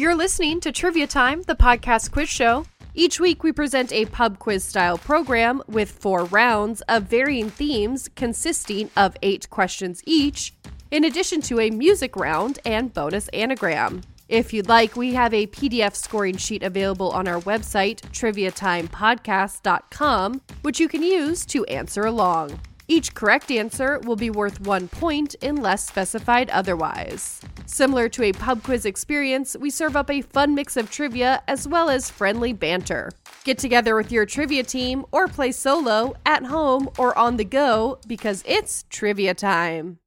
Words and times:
You're 0.00 0.14
listening 0.14 0.60
to 0.60 0.72
Trivia 0.72 1.06
Time, 1.06 1.42
the 1.42 1.54
podcast 1.54 2.10
quiz 2.10 2.30
show. 2.30 2.64
Each 2.94 3.20
week, 3.20 3.42
we 3.42 3.52
present 3.52 3.92
a 3.92 4.06
pub 4.06 4.38
quiz 4.38 4.64
style 4.64 4.96
program 4.96 5.62
with 5.68 5.90
four 5.90 6.24
rounds 6.24 6.80
of 6.88 7.02
varying 7.02 7.50
themes 7.50 8.08
consisting 8.16 8.88
of 8.96 9.14
eight 9.20 9.50
questions 9.50 10.02
each, 10.06 10.54
in 10.90 11.04
addition 11.04 11.42
to 11.42 11.60
a 11.60 11.68
music 11.68 12.16
round 12.16 12.60
and 12.64 12.94
bonus 12.94 13.28
anagram. 13.34 14.00
If 14.26 14.54
you'd 14.54 14.70
like, 14.70 14.96
we 14.96 15.12
have 15.12 15.34
a 15.34 15.48
PDF 15.48 15.94
scoring 15.94 16.38
sheet 16.38 16.62
available 16.62 17.10
on 17.10 17.28
our 17.28 17.42
website, 17.42 18.00
triviatimepodcast.com, 18.10 20.40
which 20.62 20.80
you 20.80 20.88
can 20.88 21.02
use 21.02 21.44
to 21.44 21.66
answer 21.66 22.06
along. 22.06 22.58
Each 22.90 23.14
correct 23.14 23.52
answer 23.52 24.00
will 24.00 24.16
be 24.16 24.30
worth 24.30 24.60
one 24.62 24.88
point 24.88 25.36
unless 25.42 25.86
specified 25.86 26.50
otherwise. 26.50 27.40
Similar 27.64 28.08
to 28.08 28.24
a 28.24 28.32
pub 28.32 28.64
quiz 28.64 28.84
experience, 28.84 29.56
we 29.56 29.70
serve 29.70 29.94
up 29.94 30.10
a 30.10 30.22
fun 30.22 30.56
mix 30.56 30.76
of 30.76 30.90
trivia 30.90 31.40
as 31.46 31.68
well 31.68 31.88
as 31.88 32.10
friendly 32.10 32.52
banter. 32.52 33.12
Get 33.44 33.58
together 33.58 33.94
with 33.94 34.10
your 34.10 34.26
trivia 34.26 34.64
team 34.64 35.06
or 35.12 35.28
play 35.28 35.52
solo, 35.52 36.16
at 36.26 36.46
home, 36.46 36.90
or 36.98 37.16
on 37.16 37.36
the 37.36 37.44
go 37.44 38.00
because 38.08 38.42
it's 38.44 38.84
trivia 38.90 39.34
time. 39.34 40.00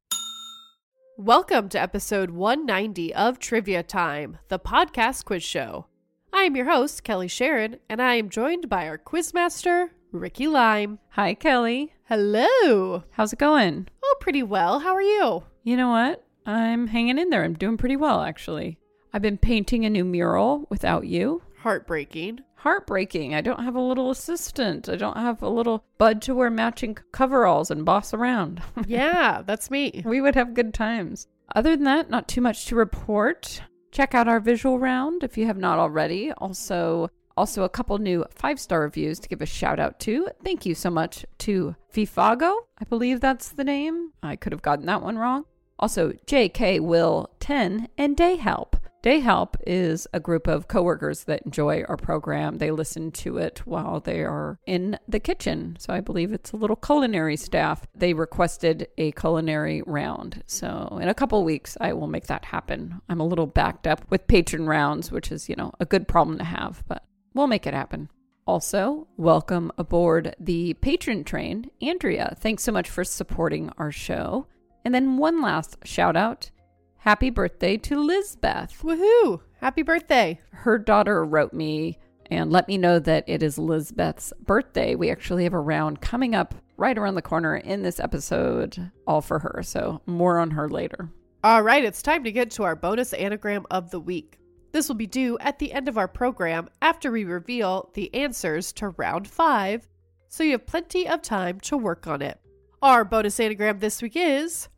Welcome 1.16 1.70
to 1.70 1.80
episode 1.80 2.32
190 2.32 3.14
of 3.14 3.38
Trivia 3.38 3.82
Time, 3.82 4.36
the 4.48 4.58
podcast 4.58 5.24
quiz 5.24 5.42
show. 5.42 5.86
I 6.34 6.42
am 6.42 6.54
your 6.54 6.66
host, 6.66 7.02
Kelly 7.02 7.28
Sharon, 7.28 7.78
and 7.88 8.02
I 8.02 8.16
am 8.16 8.28
joined 8.28 8.68
by 8.68 8.86
our 8.86 8.98
quizmaster, 8.98 9.88
Ricky 10.12 10.46
Lime. 10.46 10.98
Hi, 11.12 11.32
Kelly. 11.32 11.93
Hello. 12.06 13.02
How's 13.12 13.32
it 13.32 13.38
going? 13.38 13.88
Oh, 14.04 14.16
pretty 14.20 14.42
well. 14.42 14.80
How 14.80 14.94
are 14.94 15.00
you? 15.00 15.42
You 15.62 15.78
know 15.78 15.88
what? 15.88 16.22
I'm 16.44 16.88
hanging 16.88 17.18
in 17.18 17.30
there. 17.30 17.42
I'm 17.42 17.54
doing 17.54 17.78
pretty 17.78 17.96
well, 17.96 18.20
actually. 18.20 18.76
I've 19.14 19.22
been 19.22 19.38
painting 19.38 19.86
a 19.86 19.90
new 19.90 20.04
mural 20.04 20.66
without 20.68 21.06
you. 21.06 21.40
Heartbreaking. 21.60 22.40
Heartbreaking. 22.56 23.34
I 23.34 23.40
don't 23.40 23.64
have 23.64 23.74
a 23.74 23.80
little 23.80 24.10
assistant. 24.10 24.86
I 24.90 24.96
don't 24.96 25.16
have 25.16 25.40
a 25.42 25.48
little 25.48 25.86
bud 25.96 26.20
to 26.22 26.34
wear 26.34 26.50
matching 26.50 26.98
coveralls 27.12 27.70
and 27.70 27.86
boss 27.86 28.12
around. 28.12 28.60
yeah, 28.86 29.40
that's 29.40 29.70
me. 29.70 30.02
We 30.04 30.20
would 30.20 30.34
have 30.34 30.52
good 30.52 30.74
times. 30.74 31.26
Other 31.54 31.74
than 31.74 31.84
that, 31.84 32.10
not 32.10 32.28
too 32.28 32.42
much 32.42 32.66
to 32.66 32.76
report. 32.76 33.62
Check 33.92 34.14
out 34.14 34.28
our 34.28 34.40
visual 34.40 34.78
round 34.78 35.24
if 35.24 35.38
you 35.38 35.46
have 35.46 35.56
not 35.56 35.78
already. 35.78 36.32
Also, 36.32 37.08
also, 37.36 37.64
a 37.64 37.68
couple 37.68 37.98
new 37.98 38.24
five 38.30 38.60
star 38.60 38.80
reviews 38.80 39.18
to 39.20 39.28
give 39.28 39.42
a 39.42 39.46
shout 39.46 39.80
out 39.80 39.98
to. 40.00 40.28
Thank 40.44 40.64
you 40.64 40.74
so 40.74 40.90
much 40.90 41.26
to 41.38 41.74
Fifago. 41.92 42.54
I 42.78 42.84
believe 42.88 43.20
that's 43.20 43.50
the 43.50 43.64
name. 43.64 44.12
I 44.22 44.36
could 44.36 44.52
have 44.52 44.62
gotten 44.62 44.86
that 44.86 45.02
one 45.02 45.18
wrong. 45.18 45.44
Also, 45.78 46.12
JK 46.26 46.80
Will 46.80 47.30
10 47.40 47.88
and 47.98 48.16
Day 48.16 48.36
Help. 48.36 48.76
Day 49.02 49.18
Help 49.20 49.56
is 49.66 50.06
a 50.14 50.20
group 50.20 50.46
of 50.46 50.68
coworkers 50.68 51.24
that 51.24 51.42
enjoy 51.42 51.82
our 51.88 51.96
program. 51.96 52.56
They 52.56 52.70
listen 52.70 53.10
to 53.12 53.36
it 53.36 53.60
while 53.66 54.00
they 54.00 54.20
are 54.20 54.58
in 54.64 54.98
the 55.06 55.20
kitchen. 55.20 55.76
So 55.78 55.92
I 55.92 56.00
believe 56.00 56.32
it's 56.32 56.52
a 56.52 56.56
little 56.56 56.76
culinary 56.76 57.36
staff. 57.36 57.86
They 57.94 58.14
requested 58.14 58.88
a 58.96 59.12
culinary 59.12 59.82
round. 59.84 60.42
So 60.46 60.98
in 61.02 61.08
a 61.08 61.14
couple 61.14 61.44
weeks, 61.44 61.76
I 61.80 61.92
will 61.92 62.06
make 62.06 62.28
that 62.28 62.46
happen. 62.46 63.02
I'm 63.08 63.20
a 63.20 63.26
little 63.26 63.46
backed 63.46 63.86
up 63.86 64.10
with 64.10 64.26
patron 64.26 64.66
rounds, 64.66 65.12
which 65.12 65.30
is, 65.30 65.50
you 65.50 65.56
know, 65.56 65.72
a 65.80 65.84
good 65.84 66.08
problem 66.08 66.38
to 66.38 66.44
have, 66.44 66.82
but 66.88 67.02
We'll 67.34 67.48
make 67.48 67.66
it 67.66 67.74
happen. 67.74 68.08
Also, 68.46 69.08
welcome 69.16 69.72
aboard 69.76 70.36
the 70.38 70.74
patron 70.74 71.24
train, 71.24 71.70
Andrea. 71.82 72.36
Thanks 72.38 72.62
so 72.62 72.72
much 72.72 72.88
for 72.88 73.02
supporting 73.02 73.70
our 73.76 73.90
show. 73.90 74.46
And 74.84 74.94
then 74.94 75.16
one 75.16 75.42
last 75.42 75.76
shout 75.84 76.16
out. 76.16 76.50
Happy 76.98 77.30
birthday 77.30 77.76
to 77.78 77.98
Lizbeth. 77.98 78.82
Woohoo! 78.82 79.40
Happy 79.60 79.82
birthday. 79.82 80.40
Her 80.52 80.78
daughter 80.78 81.24
wrote 81.24 81.52
me 81.52 81.98
and 82.30 82.52
let 82.52 82.68
me 82.68 82.78
know 82.78 82.98
that 82.98 83.24
it 83.26 83.42
is 83.42 83.58
Lizbeth's 83.58 84.32
birthday. 84.40 84.94
We 84.94 85.10
actually 85.10 85.44
have 85.44 85.54
a 85.54 85.58
round 85.58 86.00
coming 86.00 86.34
up 86.34 86.54
right 86.76 86.96
around 86.96 87.14
the 87.14 87.22
corner 87.22 87.56
in 87.56 87.82
this 87.82 88.00
episode, 88.00 88.90
all 89.06 89.20
for 89.20 89.38
her. 89.38 89.62
So, 89.62 90.02
more 90.06 90.38
on 90.38 90.52
her 90.52 90.68
later. 90.68 91.10
All 91.42 91.62
right, 91.62 91.84
it's 91.84 92.02
time 92.02 92.24
to 92.24 92.32
get 92.32 92.50
to 92.52 92.62
our 92.62 92.76
bonus 92.76 93.12
anagram 93.12 93.66
of 93.70 93.90
the 93.90 94.00
week. 94.00 94.38
This 94.74 94.88
will 94.88 94.96
be 94.96 95.06
due 95.06 95.38
at 95.38 95.60
the 95.60 95.72
end 95.72 95.86
of 95.86 95.96
our 95.96 96.08
program 96.08 96.68
after 96.82 97.12
we 97.12 97.22
reveal 97.22 97.90
the 97.94 98.12
answers 98.12 98.72
to 98.72 98.88
round 98.88 99.28
five, 99.28 99.86
so 100.26 100.42
you 100.42 100.50
have 100.50 100.66
plenty 100.66 101.06
of 101.06 101.22
time 101.22 101.60
to 101.60 101.76
work 101.76 102.08
on 102.08 102.20
it. 102.20 102.40
Our 102.82 103.04
bonus 103.04 103.38
anagram 103.38 103.78
this 103.78 104.02
week 104.02 104.16
is 104.16 104.68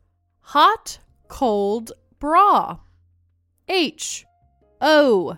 hot, 0.41 0.99
cold 1.29 1.93
bra. 2.19 2.77
H 3.67 4.27
O 4.81 5.35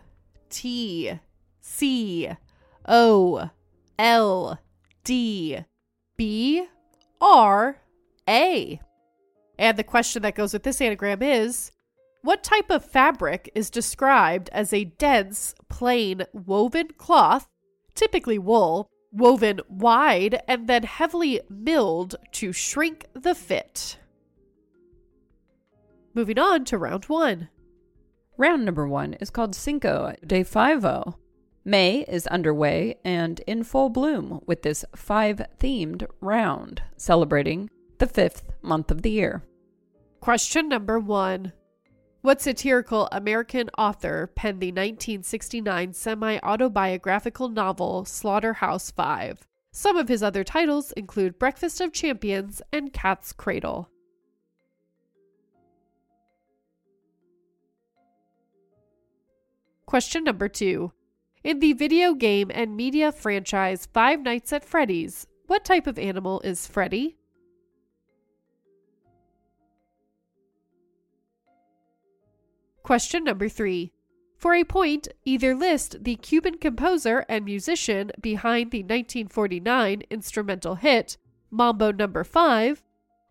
T 0.49 1.13
C 1.61 2.29
O 2.85 3.49
L 3.97 4.59
D 5.05 5.59
B 6.17 6.67
R 7.21 7.77
A. 8.27 8.81
And 9.57 9.77
the 9.77 9.85
question 9.85 10.21
that 10.23 10.35
goes 10.35 10.51
with 10.51 10.63
this 10.63 10.81
anagram 10.81 11.23
is 11.23 11.71
what 12.21 12.43
type 12.43 12.69
of 12.69 12.83
fabric 12.83 13.51
is 13.55 13.69
described 13.69 14.49
as 14.51 14.73
a 14.73 14.85
dense, 14.85 15.55
plain, 15.69 16.23
woven 16.33 16.89
cloth, 16.97 17.47
typically 17.95 18.37
wool, 18.37 18.89
woven 19.11 19.61
wide 19.67 20.41
and 20.47 20.67
then 20.67 20.83
heavily 20.83 21.41
milled 21.49 22.15
to 22.33 22.51
shrink 22.51 23.05
the 23.13 23.35
fit? 23.35 23.97
Moving 26.13 26.39
on 26.39 26.65
to 26.65 26.77
round 26.77 27.05
one. 27.05 27.49
Round 28.37 28.65
number 28.65 28.87
one 28.87 29.13
is 29.15 29.29
called 29.29 29.55
Cinco 29.55 30.15
de 30.25 30.43
Fivo. 30.43 31.15
May 31.65 32.05
is 32.07 32.25
underway 32.27 32.95
and 33.03 33.39
in 33.41 33.63
full 33.63 33.89
bloom 33.89 34.41
with 34.45 34.63
this 34.63 34.85
five 34.95 35.41
themed 35.59 36.07
round, 36.19 36.81
celebrating 36.97 37.69
the 37.99 38.07
fifth 38.07 38.43
month 38.61 38.91
of 38.91 39.01
the 39.01 39.11
year. 39.11 39.43
Question 40.19 40.67
number 40.69 40.99
one 40.99 41.53
what 42.21 42.41
satirical 42.41 43.07
American 43.11 43.69
author 43.77 44.31
penned 44.35 44.59
the 44.59 44.71
1969 44.71 45.93
semi 45.93 46.39
autobiographical 46.39 47.49
novel 47.49 48.05
Slaughterhouse 48.05 48.91
Five? 48.91 49.47
Some 49.71 49.97
of 49.97 50.09
his 50.09 50.23
other 50.23 50.43
titles 50.43 50.91
include 50.93 51.39
Breakfast 51.39 51.79
of 51.79 51.93
Champions 51.93 52.61
and 52.73 52.91
Cat's 52.91 53.31
Cradle. 53.31 53.89
Question 59.85 60.23
number 60.23 60.49
two. 60.49 60.91
In 61.43 61.59
the 61.59 61.73
video 61.73 62.13
game 62.13 62.51
and 62.53 62.75
media 62.75 63.11
franchise 63.11 63.87
Five 63.93 64.21
Nights 64.21 64.51
at 64.51 64.65
Freddy's, 64.65 65.25
what 65.47 65.63
type 65.63 65.87
of 65.87 65.97
animal 65.97 66.41
is 66.41 66.67
Freddy? 66.67 67.18
Question 72.83 73.23
number 73.23 73.49
three. 73.49 73.91
For 74.37 74.53
a 74.55 74.63
point, 74.63 75.09
either 75.25 75.53
list 75.53 76.03
the 76.03 76.15
Cuban 76.15 76.57
composer 76.59 77.25
and 77.27 77.43
musician 77.43 78.11
behind 78.21 78.71
the 78.71 78.83
1949 78.83 80.03
instrumental 80.09 80.75
hit 80.75 81.17
Mambo 81.51 81.91
Number 81.91 82.21
no. 82.21 82.23
5, 82.23 82.83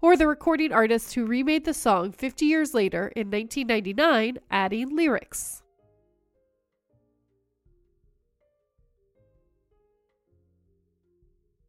or 0.03 0.16
the 0.16 0.26
recording 0.26 0.72
artist 0.72 1.14
who 1.14 1.25
remade 1.25 1.64
the 1.64 1.72
song 1.72 2.12
50 2.12 2.44
years 2.44 2.75
later 2.75 3.09
in 3.16 3.31
1999, 3.31 4.38
adding 4.50 4.94
lyrics. 4.94 5.62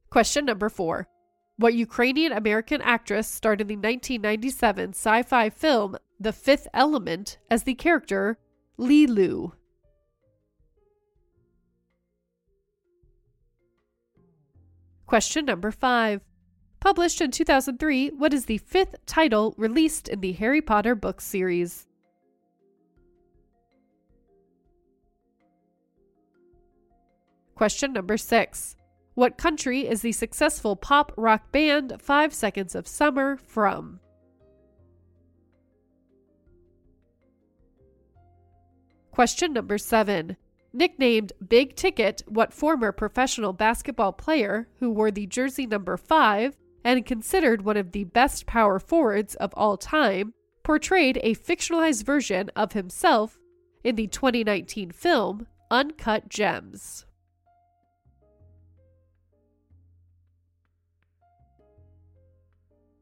Question 0.09 0.45
number 0.45 0.69
four. 0.69 1.07
What 1.57 1.75
Ukrainian 1.75 2.31
American 2.31 2.81
actress 2.81 3.27
starred 3.27 3.61
in 3.61 3.67
the 3.67 3.75
1997 3.75 4.89
sci 4.89 5.23
fi 5.23 5.49
film 5.49 5.97
The 6.19 6.33
Fifth 6.33 6.68
Element 6.74 7.38
as 7.50 7.63
the 7.63 7.75
character 7.75 8.38
Leeloo. 8.77 9.54
Question 15.06 15.45
number 15.45 15.71
five. 15.71 16.21
Published 16.80 17.19
in 17.19 17.31
2003, 17.31 18.10
what 18.10 18.33
is 18.33 18.45
the 18.45 18.57
fifth 18.60 18.95
title 19.06 19.54
released 19.57 20.07
in 20.07 20.21
the 20.21 20.33
Harry 20.33 20.62
Potter 20.62 20.94
book 20.94 21.19
series? 21.19 21.88
Question 27.56 27.92
number 27.92 28.18
six. 28.18 28.75
What 29.16 29.38
country 29.38 29.88
is 29.88 30.01
the 30.01 30.13
successful 30.13 30.75
pop 30.77 31.12
rock 31.18 31.51
band 31.51 31.95
Five 32.00 32.33
Seconds 32.33 32.75
of 32.75 32.88
Summer 32.88 33.36
from? 33.36 34.00
Question 39.19 39.51
number 39.51 39.77
seven. 39.77 40.38
Nicknamed 40.71 41.33
Big 41.45 41.75
Ticket, 41.75 42.24
what 42.25 42.54
former 42.54 42.94
professional 42.94 43.51
basketball 43.51 44.13
player 44.13 44.69
who 44.80 44.89
wore 44.89 45.12
the 45.12 45.27
jersey 45.27 45.66
number 45.66 45.98
5 45.98 46.56
and 46.86 47.06
considered 47.06 47.66
one 47.66 47.75
of 47.75 47.92
the 47.92 48.06
best 48.06 48.45
power 48.45 48.80
forwards 48.80 49.36
of 49.36 49.54
all 49.56 49.75
time 49.75 50.33
portrayed 50.63 51.19
a 51.21 51.36
fictionalized 51.36 52.06
version 52.06 52.50
of 52.56 52.71
himself 52.71 53.38
in 53.83 53.98
the 53.98 54.07
2019 54.07 54.92
film 54.92 55.48
Uncut 55.69 56.30
Gems? 56.30 57.06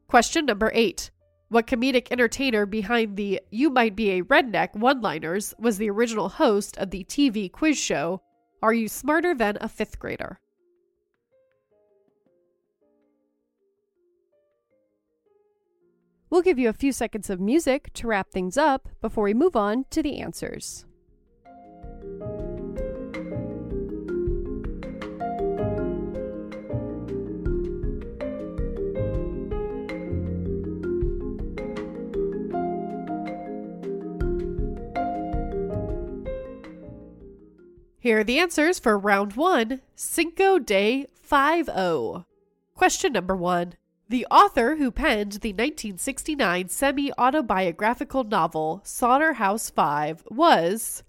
Question 0.08 0.46
number 0.46 0.72
eight. 0.74 1.12
What 1.50 1.66
comedic 1.66 2.08
entertainer 2.10 2.66
behind 2.66 3.16
the 3.16 3.40
You 3.50 3.70
Might 3.70 3.96
Be 3.96 4.10
a 4.10 4.22
Redneck 4.22 4.74
one 4.76 5.00
liners 5.00 5.54
was 5.58 5.78
the 5.78 5.88
original 5.88 6.28
host 6.28 6.76
of 6.76 6.90
the 6.90 7.04
TV 7.04 7.50
quiz 7.50 7.78
show 7.78 8.20
Are 8.62 8.74
You 8.74 8.86
Smarter 8.86 9.34
Than 9.34 9.56
a 9.58 9.68
Fifth 9.68 9.98
Grader? 9.98 10.40
We'll 16.28 16.42
give 16.42 16.58
you 16.58 16.68
a 16.68 16.74
few 16.74 16.92
seconds 16.92 17.30
of 17.30 17.40
music 17.40 17.94
to 17.94 18.06
wrap 18.06 18.28
things 18.28 18.58
up 18.58 18.90
before 19.00 19.24
we 19.24 19.32
move 19.32 19.56
on 19.56 19.86
to 19.88 20.02
the 20.02 20.20
answers. 20.20 20.84
Here 38.00 38.20
are 38.20 38.24
the 38.24 38.38
answers 38.38 38.78
for 38.78 38.96
round 38.96 39.32
one 39.32 39.80
Cinco 39.96 40.60
de 40.60 41.06
Five 41.20 41.68
O. 41.68 42.24
Question 42.74 43.12
number 43.12 43.34
one. 43.34 43.74
The 44.08 44.24
author 44.30 44.76
who 44.76 44.92
penned 44.92 45.32
the 45.32 45.52
1969 45.52 46.68
semi 46.68 47.12
autobiographical 47.18 48.22
novel 48.22 48.80
Slaughterhouse 48.84 49.70
Five 49.70 50.22
was 50.30 51.02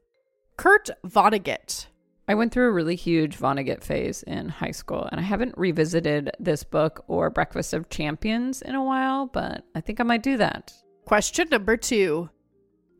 Kurt 0.57 0.89
Vonnegut. 1.05 1.85
I 2.27 2.33
went 2.33 2.51
through 2.51 2.69
a 2.69 2.71
really 2.71 2.95
huge 2.95 3.37
Vonnegut 3.37 3.83
phase 3.83 4.23
in 4.23 4.49
high 4.49 4.71
school, 4.71 5.07
and 5.11 5.21
I 5.21 5.23
haven't 5.23 5.57
revisited 5.57 6.31
this 6.39 6.63
book 6.63 7.05
or 7.07 7.29
Breakfast 7.29 7.73
of 7.73 7.89
Champions 7.89 8.63
in 8.63 8.73
a 8.73 8.83
while, 8.83 9.27
but 9.27 9.63
I 9.75 9.81
think 9.81 9.99
I 9.99 10.03
might 10.03 10.23
do 10.23 10.37
that. 10.37 10.73
Question 11.05 11.49
number 11.49 11.77
two. 11.77 12.29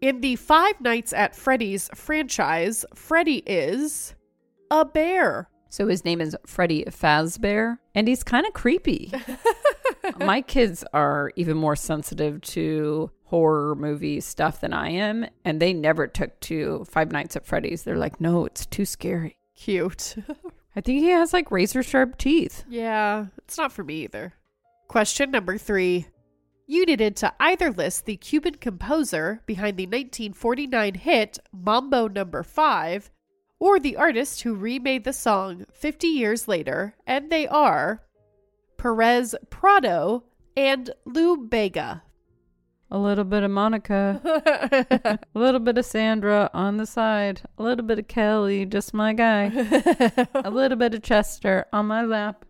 In 0.01 0.21
the 0.21 0.35
Five 0.37 0.79
Nights 0.79 1.11
at 1.13 1.35
Freddy's 1.35 1.89
franchise, 1.93 2.85
Freddy 2.95 3.43
is 3.45 4.15
a 4.71 4.85
bear. 4.85 5.49
So 5.69 5.87
his 5.87 6.05
name 6.05 6.21
is 6.21 6.35
Freddy 6.47 6.85
Fazbear, 6.85 7.77
and 7.93 8.07
he's 8.07 8.23
kind 8.23 8.47
of 8.47 8.53
creepy. 8.53 9.11
My 10.19 10.41
kids 10.41 10.83
are 10.93 11.31
even 11.35 11.57
more 11.57 11.75
sensitive 11.75 12.41
to 12.41 13.11
horror 13.25 13.75
movie 13.75 14.19
stuff 14.21 14.61
than 14.61 14.73
I 14.73 14.89
am, 14.89 15.27
and 15.45 15.61
they 15.61 15.73
never 15.73 16.07
took 16.07 16.39
to 16.41 16.85
Five 16.89 17.11
Nights 17.11 17.35
at 17.35 17.45
Freddy's. 17.45 17.83
They're 17.83 17.97
like, 17.97 18.19
no, 18.19 18.45
it's 18.45 18.65
too 18.65 18.85
scary. 18.85 19.37
Cute. 19.55 20.15
I 20.75 20.81
think 20.81 21.01
he 21.01 21.09
has 21.09 21.33
like 21.33 21.51
razor 21.51 21.83
sharp 21.83 22.17
teeth. 22.17 22.63
yeah, 22.69 23.25
it's 23.39 23.57
not 23.57 23.71
for 23.73 23.83
me 23.83 24.03
either. 24.03 24.33
Question 24.87 25.29
number 25.31 25.57
three. 25.57 26.07
You 26.71 26.85
needed 26.85 27.15
to 27.15 27.33
either 27.39 27.71
list 27.71 28.05
the 28.05 28.15
Cuban 28.15 28.53
composer 28.53 29.41
behind 29.47 29.75
the 29.75 29.87
1949 29.87 30.93
hit 30.93 31.39
Mambo 31.51 32.07
Number 32.07 32.43
5 32.43 33.09
or 33.57 33.79
the 33.79 33.97
artist 33.97 34.43
who 34.43 34.53
remade 34.53 35.03
the 35.03 35.11
song 35.11 35.65
50 35.73 36.05
years 36.05 36.47
later, 36.47 36.93
and 37.07 37.31
they 37.31 37.47
are 37.47 38.03
Perez 38.77 39.33
Prado 39.49 40.25
and 40.55 40.91
Lou 41.05 41.37
Bega. 41.37 42.03
A 42.91 42.99
little 42.99 43.25
bit 43.25 43.41
of 43.41 43.49
Monica, 43.49 44.21
a 45.33 45.39
little 45.39 45.59
bit 45.59 45.79
of 45.79 45.85
Sandra 45.85 46.51
on 46.53 46.77
the 46.77 46.85
side, 46.85 47.41
a 47.57 47.63
little 47.63 47.83
bit 47.83 47.97
of 47.97 48.07
Kelly, 48.07 48.67
just 48.67 48.93
my 48.93 49.13
guy, 49.13 49.45
a 50.35 50.51
little 50.51 50.77
bit 50.77 50.93
of 50.93 51.01
Chester 51.01 51.65
on 51.73 51.87
my 51.87 52.03
lap. 52.03 52.45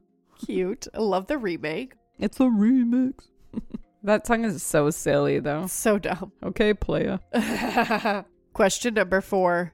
Cute. 0.46 0.90
I 0.94 0.98
love 0.98 1.28
the 1.28 1.38
remake. 1.38 1.94
It's 2.20 2.42
a 2.42 2.44
remix. 2.44 3.14
that 4.04 4.26
song 4.28 4.46
is 4.46 4.62
so 4.64 4.90
silly, 4.90 5.40
though. 5.40 5.68
So 5.68 6.00
dumb. 6.00 6.32
Okay, 6.44 6.74
playa. 6.74 7.20
Question 8.54 8.94
number 8.96 9.22
four. 9.22 9.74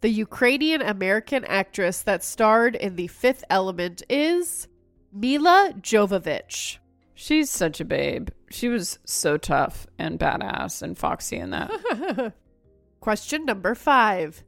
The 0.00 0.08
Ukrainian 0.10 0.80
American 0.80 1.44
actress 1.44 2.02
that 2.02 2.22
starred 2.22 2.76
in 2.76 2.96
The 2.96 3.08
Fifth 3.08 3.44
Element 3.50 4.02
is 4.08 4.68
Milla 5.12 5.74
Jovovich. 5.80 6.78
She's 7.14 7.50
such 7.50 7.80
a 7.80 7.84
babe. 7.84 8.28
She 8.48 8.68
was 8.68 9.00
so 9.04 9.36
tough 9.36 9.86
and 9.98 10.20
badass 10.20 10.82
and 10.82 10.96
foxy 10.96 11.36
in 11.36 11.50
that. 11.50 12.32
Question 13.00 13.44
number 13.44 13.74
five. 13.74 14.44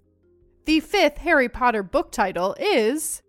The 0.67 0.81
fifth 0.81 1.19
Harry 1.19 1.49
Potter 1.49 1.82
book 1.82 2.12
title 2.12 2.55
is 2.61 3.22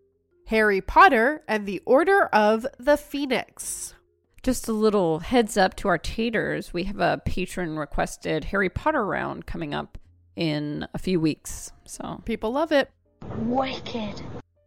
Harry 0.47 0.81
Potter 0.81 1.43
and 1.47 1.65
the 1.65 1.81
Order 1.85 2.25
of 2.25 2.67
the 2.77 2.97
Phoenix. 2.97 3.95
Just 4.43 4.67
a 4.67 4.73
little 4.73 5.19
heads 5.19 5.55
up 5.55 5.75
to 5.77 5.87
our 5.87 5.99
taters. 5.99 6.73
We 6.73 6.85
have 6.85 6.99
a 6.99 7.21
patron 7.25 7.77
requested 7.77 8.45
Harry 8.45 8.69
Potter 8.69 9.05
round 9.05 9.45
coming 9.45 9.73
up 9.73 9.99
in 10.35 10.87
a 10.95 10.97
few 10.97 11.19
weeks. 11.19 11.71
So 11.85 12.21
People 12.25 12.51
love 12.51 12.71
it. 12.71 12.89
Wicked. 13.37 14.19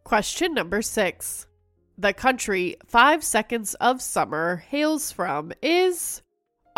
Question 0.05 0.53
number 0.53 0.81
six. 0.81 1.47
The 1.97 2.13
country 2.13 2.77
Five 2.85 3.23
Seconds 3.23 3.73
of 3.75 4.01
Summer 4.01 4.63
hails 4.69 5.11
from 5.11 5.51
is 5.61 6.21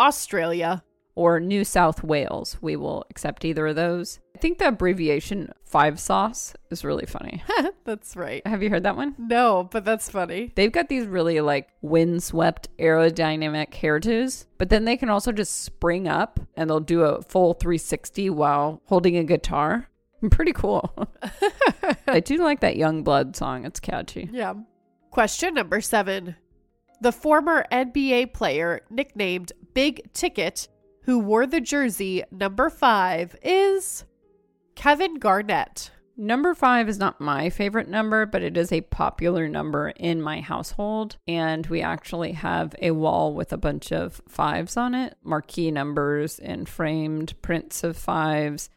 Australia. 0.00 0.82
Or 1.18 1.40
New 1.40 1.64
South 1.64 2.04
Wales. 2.04 2.56
We 2.60 2.76
will 2.76 3.04
accept 3.10 3.44
either 3.44 3.66
of 3.66 3.74
those. 3.74 4.20
I 4.36 4.38
think 4.38 4.58
the 4.58 4.68
abbreviation 4.68 5.52
five 5.64 5.98
sauce 5.98 6.54
is 6.70 6.84
really 6.84 7.06
funny. 7.06 7.42
that's 7.84 8.14
right. 8.14 8.46
Have 8.46 8.62
you 8.62 8.70
heard 8.70 8.84
that 8.84 8.96
one? 8.96 9.16
No, 9.18 9.68
but 9.68 9.84
that's 9.84 10.08
funny. 10.08 10.52
They've 10.54 10.70
got 10.70 10.88
these 10.88 11.06
really 11.06 11.40
like 11.40 11.70
windswept 11.82 12.68
aerodynamic 12.78 13.72
hairdos, 13.72 14.46
but 14.58 14.68
then 14.68 14.84
they 14.84 14.96
can 14.96 15.10
also 15.10 15.32
just 15.32 15.64
spring 15.64 16.06
up 16.06 16.38
and 16.56 16.70
they'll 16.70 16.78
do 16.78 17.02
a 17.02 17.20
full 17.22 17.54
360 17.54 18.30
while 18.30 18.80
holding 18.86 19.16
a 19.16 19.24
guitar. 19.24 19.88
Pretty 20.30 20.52
cool. 20.52 20.94
I 22.06 22.20
do 22.20 22.36
like 22.36 22.60
that 22.60 22.76
Young 22.76 23.02
Blood 23.02 23.34
song. 23.34 23.64
It's 23.64 23.80
catchy. 23.80 24.28
Yeah. 24.32 24.54
Question 25.10 25.54
number 25.54 25.80
seven. 25.80 26.36
The 27.00 27.10
former 27.10 27.64
NBA 27.72 28.34
player 28.34 28.82
nicknamed 28.88 29.52
Big 29.74 30.12
Ticket, 30.12 30.68
who 31.08 31.18
wore 31.18 31.46
the 31.46 31.58
jersey 31.58 32.22
number 32.30 32.68
five, 32.68 33.34
is 33.42 34.04
Kevin 34.74 35.14
Garnett. 35.14 35.90
Number 36.18 36.54
five 36.54 36.86
is 36.86 36.98
not 36.98 37.18
my 37.18 37.48
favorite 37.48 37.88
number, 37.88 38.26
but 38.26 38.42
it 38.42 38.58
is 38.58 38.70
a 38.70 38.82
popular 38.82 39.48
number 39.48 39.88
in 39.88 40.20
my 40.20 40.42
household. 40.42 41.16
And 41.26 41.66
we 41.68 41.80
actually 41.80 42.32
have 42.32 42.74
a 42.82 42.90
wall 42.90 43.32
with 43.32 43.54
a 43.54 43.56
bunch 43.56 43.90
of 43.90 44.20
fives 44.28 44.76
on 44.76 44.94
it, 44.94 45.16
marquee 45.24 45.70
numbers 45.70 46.38
and 46.40 46.68
framed 46.68 47.40
prints 47.40 47.82
of 47.82 47.96
fives. 47.96 48.68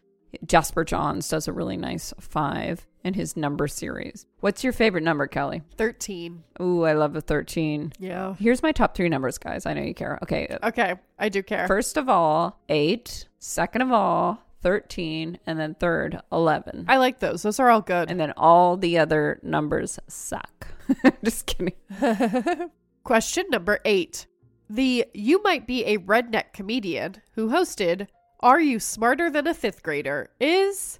Jasper 0.46 0.86
Johns 0.86 1.28
does 1.28 1.50
a 1.50 1.54
really 1.54 1.76
nice 1.76 2.14
five 2.18 2.88
in 3.03 3.13
his 3.13 3.36
number 3.38 3.67
series. 3.67 4.25
What's 4.41 4.63
your 4.63 4.74
favorite 4.74 5.03
number, 5.03 5.27
Kelly? 5.27 5.62
13. 5.77 6.43
Ooh, 6.62 6.84
I 6.84 6.93
love 6.93 7.15
a 7.15 7.22
13. 7.22 7.93
Yeah. 8.00 8.36
Here's 8.39 8.62
my 8.63 8.72
top 8.72 8.96
three 8.96 9.10
numbers, 9.10 9.38
guys. 9.38 9.65
I 9.65 9.74
know 9.74 9.81
you 9.81 9.93
care. 9.93 10.20
Okay. 10.24 10.55
Okay, 10.63 10.96
I 11.20 11.29
do 11.29 11.41
care. 11.43 11.67
First 11.67 11.98
of 11.98 12.10
all, 12.10 12.60
eight. 12.70 13.27
Second 13.39 13.81
of 13.81 13.91
all, 13.91 14.43
13. 14.62 15.39
And 15.48 15.60
then 15.60 15.75
third, 15.75 16.20
11. 16.31 16.86
I 16.88 16.98
like 16.98 17.20
those. 17.20 17.41
Those 17.41 17.60
are 17.60 17.70
all 17.70 17.81
good. 17.81 18.12
and 18.12 18.20
then 18.20 18.34
all 18.38 18.77
the 18.77 18.98
other 19.00 19.39
numbers 19.41 19.98
suck. 20.08 20.67
Just 21.24 21.48
kidding. 21.48 21.74
Question 23.03 23.46
number 23.50 23.79
eight. 23.86 24.27
The 24.70 25.05
You 25.13 25.41
Might 25.43 25.65
Be 25.65 25.84
a 25.86 25.98
Redneck 25.98 26.53
comedian 26.53 27.15
who 27.34 27.50
hosted 27.50 28.08
Are 28.41 28.60
You 28.62 28.79
Smarter 28.79 29.29
Than 29.29 29.48
a 29.48 29.53
Fifth 29.53 29.81
Grader 29.84 30.29
is 30.39 31.00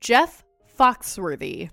Jeff 0.00 0.43
Foxworthy. 0.78 1.70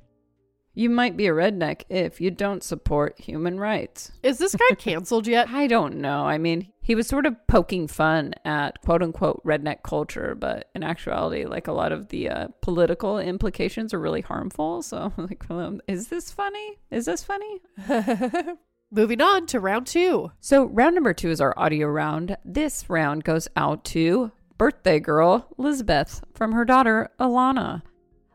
You 0.73 0.89
might 0.89 1.17
be 1.17 1.27
a 1.27 1.31
redneck 1.31 1.83
if 1.89 2.21
you 2.21 2.31
don't 2.31 2.63
support 2.63 3.19
human 3.19 3.59
rights. 3.59 4.11
Is 4.23 4.37
this 4.37 4.55
guy 4.55 4.75
canceled 4.77 5.27
yet? 5.27 5.49
I 5.49 5.67
don't 5.67 5.97
know. 5.97 6.25
I 6.25 6.37
mean, 6.37 6.71
he 6.81 6.95
was 6.95 7.07
sort 7.07 7.25
of 7.25 7.35
poking 7.47 7.87
fun 7.87 8.33
at 8.45 8.81
quote 8.81 9.03
unquote 9.03 9.43
redneck 9.45 9.83
culture, 9.83 10.33
but 10.33 10.69
in 10.73 10.83
actuality, 10.83 11.45
like 11.45 11.67
a 11.67 11.73
lot 11.73 11.91
of 11.91 12.07
the 12.07 12.29
uh, 12.29 12.47
political 12.61 13.19
implications 13.19 13.93
are 13.93 13.99
really 13.99 14.21
harmful. 14.21 14.81
So, 14.81 15.11
like, 15.17 15.43
well, 15.49 15.79
is 15.87 16.07
this 16.07 16.31
funny? 16.31 16.79
Is 16.89 17.05
this 17.05 17.23
funny? 17.23 17.61
Moving 18.91 19.21
on 19.21 19.45
to 19.47 19.59
round 19.59 19.87
two. 19.87 20.31
So, 20.39 20.65
round 20.65 20.95
number 20.95 21.13
two 21.13 21.29
is 21.29 21.41
our 21.41 21.53
audio 21.57 21.87
round. 21.87 22.37
This 22.45 22.89
round 22.89 23.25
goes 23.25 23.49
out 23.57 23.83
to 23.85 24.31
birthday 24.57 24.99
girl 24.99 25.47
Lisbeth 25.57 26.23
from 26.33 26.53
her 26.53 26.63
daughter 26.63 27.09
Alana. 27.19 27.81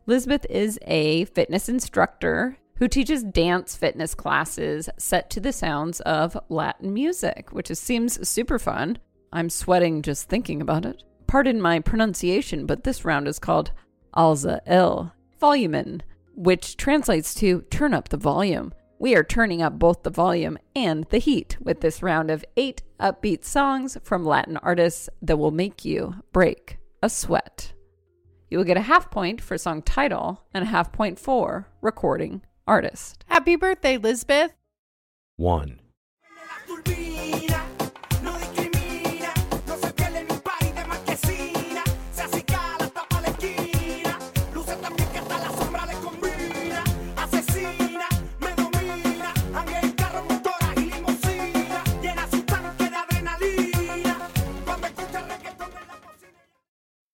Lisbeth 0.08 0.46
is 0.48 0.78
a 0.86 1.24
fitness 1.24 1.68
instructor 1.68 2.58
who 2.76 2.86
teaches 2.86 3.24
dance 3.24 3.74
fitness 3.74 4.14
classes 4.14 4.88
set 4.96 5.28
to 5.30 5.40
the 5.40 5.52
sounds 5.52 5.98
of 6.02 6.38
Latin 6.48 6.94
music, 6.94 7.52
which 7.52 7.72
is, 7.72 7.80
seems 7.80 8.28
super 8.28 8.56
fun. 8.56 8.98
I'm 9.32 9.50
sweating 9.50 10.02
just 10.02 10.28
thinking 10.28 10.62
about 10.62 10.86
it. 10.86 11.02
Pardon 11.26 11.60
my 11.60 11.80
pronunciation, 11.80 12.66
but 12.66 12.84
this 12.84 13.04
round 13.04 13.26
is 13.26 13.40
called 13.40 13.72
Alza 14.14 14.60
el 14.64 15.12
volumen, 15.40 16.04
which 16.36 16.76
translates 16.76 17.34
to 17.34 17.62
turn 17.62 17.92
up 17.92 18.08
the 18.08 18.16
volume. 18.16 18.72
We 19.00 19.16
are 19.16 19.24
turning 19.24 19.60
up 19.60 19.76
both 19.76 20.04
the 20.04 20.10
volume 20.10 20.56
and 20.76 21.04
the 21.06 21.18
heat 21.18 21.56
with 21.60 21.80
this 21.80 22.00
round 22.00 22.30
of 22.30 22.44
eight 22.56 22.80
upbeat 23.00 23.44
songs 23.44 23.98
from 24.04 24.24
Latin 24.24 24.56
artists 24.58 25.08
that 25.20 25.36
will 25.36 25.50
make 25.50 25.84
you 25.84 26.14
break 26.32 26.78
a 27.02 27.10
sweat. 27.10 27.72
You 28.48 28.58
will 28.58 28.64
get 28.64 28.76
a 28.76 28.82
half 28.82 29.10
point 29.10 29.40
for 29.40 29.58
song 29.58 29.82
title 29.82 30.42
and 30.54 30.62
a 30.62 30.68
half 30.68 30.92
point 30.92 31.18
for 31.18 31.68
recording 31.80 32.42
artist. 32.66 33.24
Happy 33.28 33.56
birthday, 33.56 33.96
Lisbeth. 33.96 34.52
1, 35.36 35.80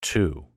turbina, 0.03 0.52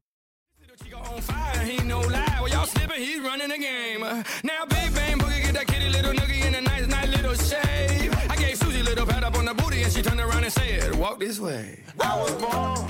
Well, 2.95 3.03
he's 3.03 3.19
running 3.19 3.49
the 3.49 3.57
game. 3.57 3.99
Now, 4.43 4.65
Big 4.65 4.95
Bang 4.95 5.17
Boogie 5.19 5.43
get 5.43 5.53
that 5.55 5.67
kitty 5.67 5.89
little 5.89 6.13
noogie 6.13 6.45
in 6.45 6.55
a 6.55 6.61
nice, 6.61 6.87
nice 6.87 7.09
little 7.09 7.33
shave. 7.33 8.15
I 8.29 8.37
gave 8.37 8.55
Susie 8.55 8.79
a 8.79 8.83
little 8.83 9.05
pat 9.05 9.21
up 9.21 9.35
on 9.35 9.43
the 9.43 9.53
booty, 9.53 9.81
and 9.81 9.91
she 9.91 10.01
turned 10.01 10.21
around 10.21 10.45
and 10.45 10.53
said, 10.53 10.95
"Walk 10.95 11.19
this 11.19 11.37
way." 11.37 11.83
I 11.99 12.15
was 12.17 12.31
born 12.35 12.87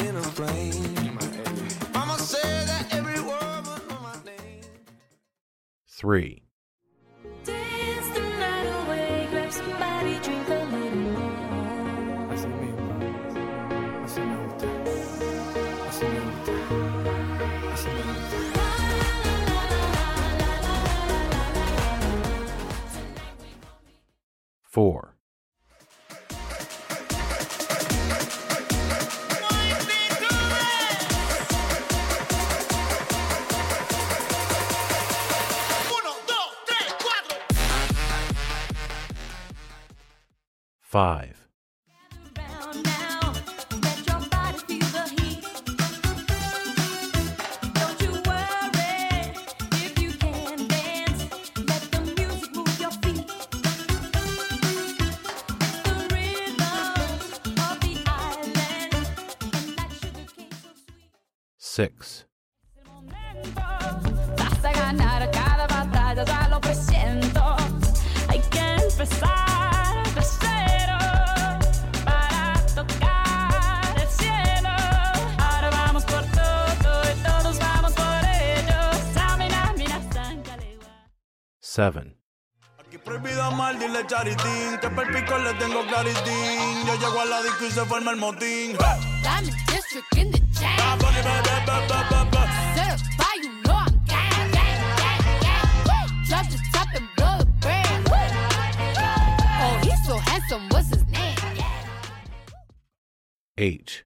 in 0.00 0.16
a 0.16 0.22
plane. 0.22 1.18
Mama 1.92 2.18
said 2.18 2.68
that 2.68 2.86
every 2.90 3.20
word 3.20 3.66
was 3.66 3.82
on 3.90 4.02
my 4.02 4.14
name. 4.24 4.62
3, 5.88 6.45
4, 24.76 25.14
Uno, 40.92 41.35
7, 81.76 82.16
Aquí 82.78 82.96
prohibido 82.96 83.42
amar, 83.42 83.78
dile 83.78 84.06
charitín. 84.06 84.78
Que 84.80 84.88
per 84.88 85.12
pico 85.12 85.36
le 85.36 85.52
tengo 85.54 85.86
claritín. 85.86 86.86
Yo 86.86 86.94
llego 86.94 87.20
a 87.20 87.26
la 87.26 87.42
disco 87.42 87.66
y 87.66 87.70
se 87.70 87.84
forma 87.84 88.12
el 88.12 88.16
motín. 88.16 88.78
Diamond 89.22 89.52
District 89.66 90.16
in 90.16 90.30
the 90.30 90.38
jam. 90.58 90.70
Ah. 90.78 90.96
Certified, 92.74 93.44
you 93.44 93.52
know 93.64 93.74
I'm 93.74 93.92
gang, 94.06 94.50
gang, 94.52 94.80
gang, 94.96 95.20
gang. 95.44 95.84
Woo! 95.84 96.24
Jump 96.24 96.48
the 96.48 96.58
top 96.72 96.88
and 96.94 97.08
blow 97.14 97.36
the 97.40 97.44
brand. 97.60 98.08
Oh, 99.60 99.78
he's 99.82 100.06
so 100.06 100.16
handsome, 100.16 100.66
what's 100.70 100.88
his 100.88 101.04
name? 101.08 101.36
Yeah. 103.58 104.05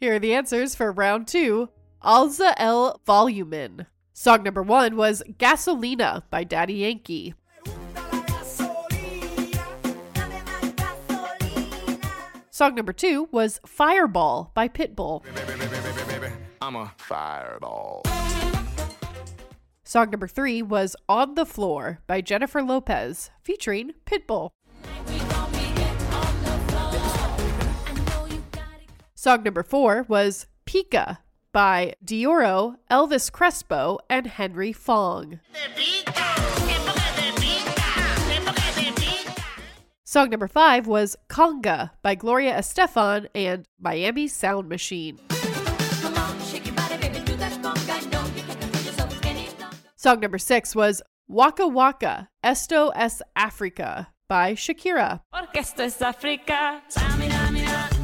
Here 0.00 0.14
are 0.14 0.18
the 0.18 0.32
answers 0.32 0.74
for 0.74 0.90
round 0.90 1.28
two 1.28 1.68
Alza 2.02 2.54
el 2.56 2.98
Volumen. 3.04 3.84
Song 4.14 4.42
number 4.42 4.62
one 4.62 4.96
was 4.96 5.22
Gasolina 5.38 6.22
by 6.30 6.42
Daddy 6.42 6.72
Yankee. 6.72 7.34
Song 12.50 12.74
number 12.74 12.94
two 12.94 13.28
was 13.30 13.60
Fireball 13.66 14.52
by 14.54 14.68
Pitbull. 14.68 15.22
I'm 16.62 16.76
a 16.76 16.92
fireball. 16.96 18.02
Song 19.84 20.08
number 20.08 20.28
three 20.28 20.62
was 20.62 20.96
On 21.10 21.34
the 21.34 21.44
Floor 21.44 21.98
by 22.06 22.22
Jennifer 22.22 22.62
Lopez, 22.62 23.30
featuring 23.42 23.92
Pitbull. 24.06 24.48
Song 29.22 29.42
number 29.42 29.62
four 29.62 30.06
was 30.08 30.46
Pica 30.64 31.18
by 31.52 31.92
Deorro, 32.02 32.76
Elvis 32.90 33.30
Crespo, 33.30 33.98
and 34.08 34.26
Henry 34.26 34.72
Fong. 34.72 35.40
Song 40.04 40.30
number 40.30 40.48
five 40.48 40.86
was 40.86 41.16
Conga 41.28 41.90
by 42.00 42.14
Gloria 42.14 42.54
Estefan 42.54 43.26
and 43.34 43.66
Miami 43.78 44.26
Sound 44.26 44.70
Machine. 44.70 45.18
Song 49.96 50.20
number 50.20 50.38
six 50.38 50.74
was 50.74 51.02
Waka 51.28 51.68
Waka, 51.68 52.30
Esto 52.42 52.88
es 52.96 53.20
Africa 53.36 54.08
by 54.30 54.54
Shakira. 54.54 55.20
Es 55.34 56.00
África. 56.00 57.99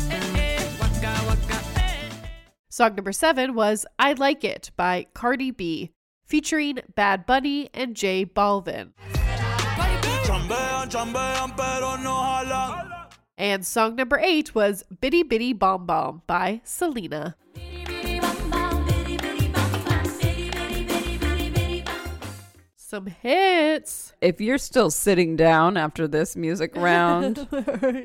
Song 2.77 2.95
number 2.95 3.11
seven 3.11 3.55
was 3.55 3.87
I 3.99 4.13
Like 4.13 4.45
It 4.45 4.71
by 4.77 5.07
Cardi 5.15 5.51
B, 5.51 5.93
featuring 6.27 6.81
Bad 6.95 7.25
Bunny 7.25 7.71
and 7.73 7.97
J 7.97 8.27
Balvin. 8.27 8.93
And 13.39 13.67
song 13.67 13.97
number 13.97 14.19
eight 14.19 14.55
was 14.55 14.85
Bidi 14.95 15.25
Bidi 15.25 15.59
Bom 15.59 15.87
Bom 15.87 16.21
by 16.27 16.61
Selena. 16.65 17.37
Some 22.97 23.09
hits. 23.09 24.15
If 24.23 24.41
you're 24.41 24.57
still 24.57 24.91
sitting 24.91 25.37
down 25.37 25.77
after 25.77 26.09
this 26.09 26.35
music 26.35 26.75
round, 26.77 27.47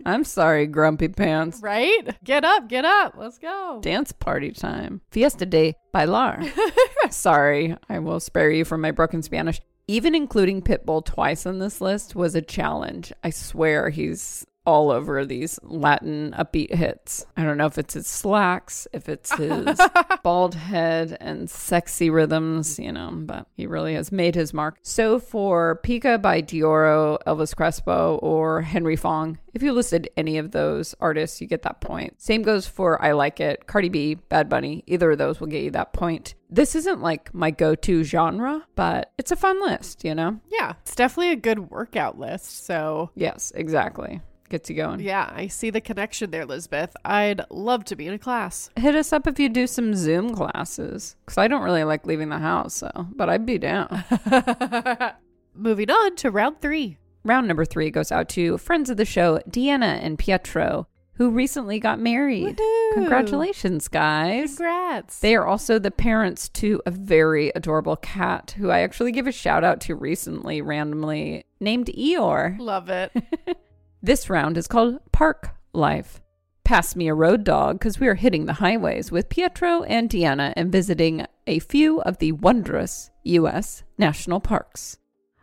I'm 0.05 0.25
sorry, 0.25 0.67
Grumpy 0.67 1.07
Pants. 1.07 1.61
Right? 1.61 2.13
Get 2.25 2.43
up, 2.43 2.67
get 2.67 2.83
up. 2.83 3.13
Let's 3.15 3.37
go. 3.37 3.79
Dance 3.81 4.11
party 4.11 4.51
time. 4.51 4.99
Fiesta 5.09 5.45
de 5.45 5.75
bailar. 5.93 6.43
sorry, 7.09 7.77
I 7.87 7.99
will 7.99 8.19
spare 8.19 8.51
you 8.51 8.65
from 8.65 8.81
my 8.81 8.91
broken 8.91 9.21
Spanish. 9.21 9.61
Even 9.87 10.13
including 10.13 10.61
Pitbull 10.61 11.05
twice 11.05 11.45
on 11.45 11.59
this 11.59 11.79
list 11.79 12.13
was 12.13 12.35
a 12.35 12.41
challenge. 12.41 13.13
I 13.23 13.29
swear 13.29 13.91
he's 13.91 14.45
all 14.65 14.91
over 14.91 15.25
these 15.25 15.59
Latin 15.63 16.33
upbeat 16.37 16.73
hits. 16.73 17.25
I 17.35 17.43
don't 17.43 17.57
know 17.57 17.65
if 17.65 17.77
it's 17.77 17.95
his 17.95 18.07
slacks, 18.07 18.87
if 18.93 19.09
it's 19.09 19.33
his 19.35 19.79
bald 20.23 20.55
head 20.55 21.17
and 21.19 21.49
sexy 21.49 22.09
rhythms, 22.09 22.77
you 22.77 22.91
know, 22.91 23.09
but 23.11 23.47
he 23.55 23.65
really 23.65 23.95
has 23.95 24.11
made 24.11 24.35
his 24.35 24.53
mark. 24.53 24.77
So 24.81 25.19
for 25.19 25.75
Pica 25.83 26.17
by 26.17 26.41
Deorro, 26.41 27.17
Elvis 27.25 27.55
Crespo, 27.55 28.19
or 28.21 28.61
Henry 28.61 28.95
Fong, 28.95 29.39
if 29.53 29.63
you 29.63 29.73
listed 29.73 30.09
any 30.15 30.37
of 30.37 30.51
those 30.51 30.95
artists, 30.99 31.41
you 31.41 31.47
get 31.47 31.63
that 31.63 31.81
point. 31.81 32.21
Same 32.21 32.41
goes 32.41 32.67
for 32.67 33.01
I 33.03 33.11
Like 33.13 33.39
It, 33.39 33.67
Cardi 33.67 33.89
B, 33.89 34.15
Bad 34.15 34.47
Bunny. 34.47 34.83
Either 34.87 35.11
of 35.11 35.17
those 35.17 35.39
will 35.39 35.47
get 35.47 35.63
you 35.63 35.71
that 35.71 35.93
point. 35.93 36.35
This 36.49 36.75
isn't 36.75 37.01
like 37.01 37.33
my 37.33 37.51
go 37.51 37.75
to 37.75 38.03
genre, 38.03 38.65
but 38.75 39.11
it's 39.17 39.31
a 39.31 39.35
fun 39.35 39.61
list, 39.61 40.03
you 40.03 40.13
know? 40.15 40.39
Yeah, 40.51 40.73
it's 40.81 40.95
definitely 40.95 41.31
a 41.31 41.37
good 41.37 41.71
workout 41.71 42.19
list. 42.19 42.65
So, 42.65 43.11
Yes, 43.15 43.51
exactly. 43.55 44.21
Gets 44.51 44.69
you 44.69 44.75
going. 44.75 44.99
yeah, 44.99 45.31
I 45.33 45.47
see 45.47 45.69
the 45.69 45.79
connection 45.79 46.29
there, 46.29 46.41
Elizabeth. 46.41 46.93
I'd 47.05 47.39
love 47.49 47.85
to 47.85 47.95
be 47.95 48.05
in 48.05 48.13
a 48.13 48.19
class. 48.19 48.69
Hit 48.75 48.95
us 48.95 49.13
up 49.13 49.25
if 49.25 49.39
you 49.39 49.47
do 49.47 49.65
some 49.65 49.95
Zoom 49.95 50.35
classes, 50.35 51.15
because 51.25 51.37
I 51.37 51.47
don't 51.47 51.61
really 51.63 51.85
like 51.85 52.05
leaving 52.05 52.27
the 52.27 52.39
house, 52.39 52.73
so, 52.75 52.89
but 53.15 53.29
I'd 53.29 53.45
be 53.45 53.57
down. 53.57 54.03
Moving 55.55 55.89
on 55.89 56.17
to 56.17 56.31
round 56.31 56.59
three. 56.59 56.97
Round 57.23 57.47
number 57.47 57.63
three 57.63 57.91
goes 57.91 58.11
out 58.11 58.27
to 58.29 58.57
friends 58.57 58.89
of 58.89 58.97
the 58.97 59.05
show, 59.05 59.39
Deanna 59.49 60.03
and 60.03 60.19
Pietro, 60.19 60.85
who 61.13 61.29
recently 61.29 61.79
got 61.79 61.97
married. 61.97 62.57
Woohoo! 62.57 62.93
Congratulations, 62.95 63.87
guys. 63.87 64.57
Congrats. 64.57 65.19
They 65.19 65.33
are 65.35 65.47
also 65.47 65.79
the 65.79 65.91
parents 65.91 66.49
to 66.49 66.81
a 66.85 66.91
very 66.91 67.53
adorable 67.55 67.95
cat 67.95 68.53
who 68.57 68.69
I 68.69 68.79
actually 68.81 69.13
gave 69.13 69.27
a 69.27 69.31
shout 69.31 69.63
out 69.63 69.79
to 69.81 69.95
recently, 69.95 70.61
randomly 70.61 71.45
named 71.61 71.87
Eeyore. 71.87 72.59
Love 72.59 72.89
it. 72.89 73.13
This 74.03 74.31
round 74.31 74.57
is 74.57 74.67
called 74.67 74.97
Park 75.11 75.51
Life. 75.73 76.21
Pass 76.63 76.95
me 76.95 77.07
a 77.07 77.13
road 77.13 77.43
dog 77.43 77.77
because 77.77 77.99
we 77.99 78.07
are 78.07 78.15
hitting 78.15 78.47
the 78.47 78.53
highways 78.53 79.11
with 79.11 79.29
Pietro 79.29 79.83
and 79.83 80.09
Deanna 80.09 80.53
and 80.55 80.71
visiting 80.71 81.27
a 81.45 81.59
few 81.59 82.01
of 82.01 82.17
the 82.17 82.31
wondrous 82.31 83.11
U.S. 83.25 83.83
national 83.99 84.39
parks. 84.39 84.97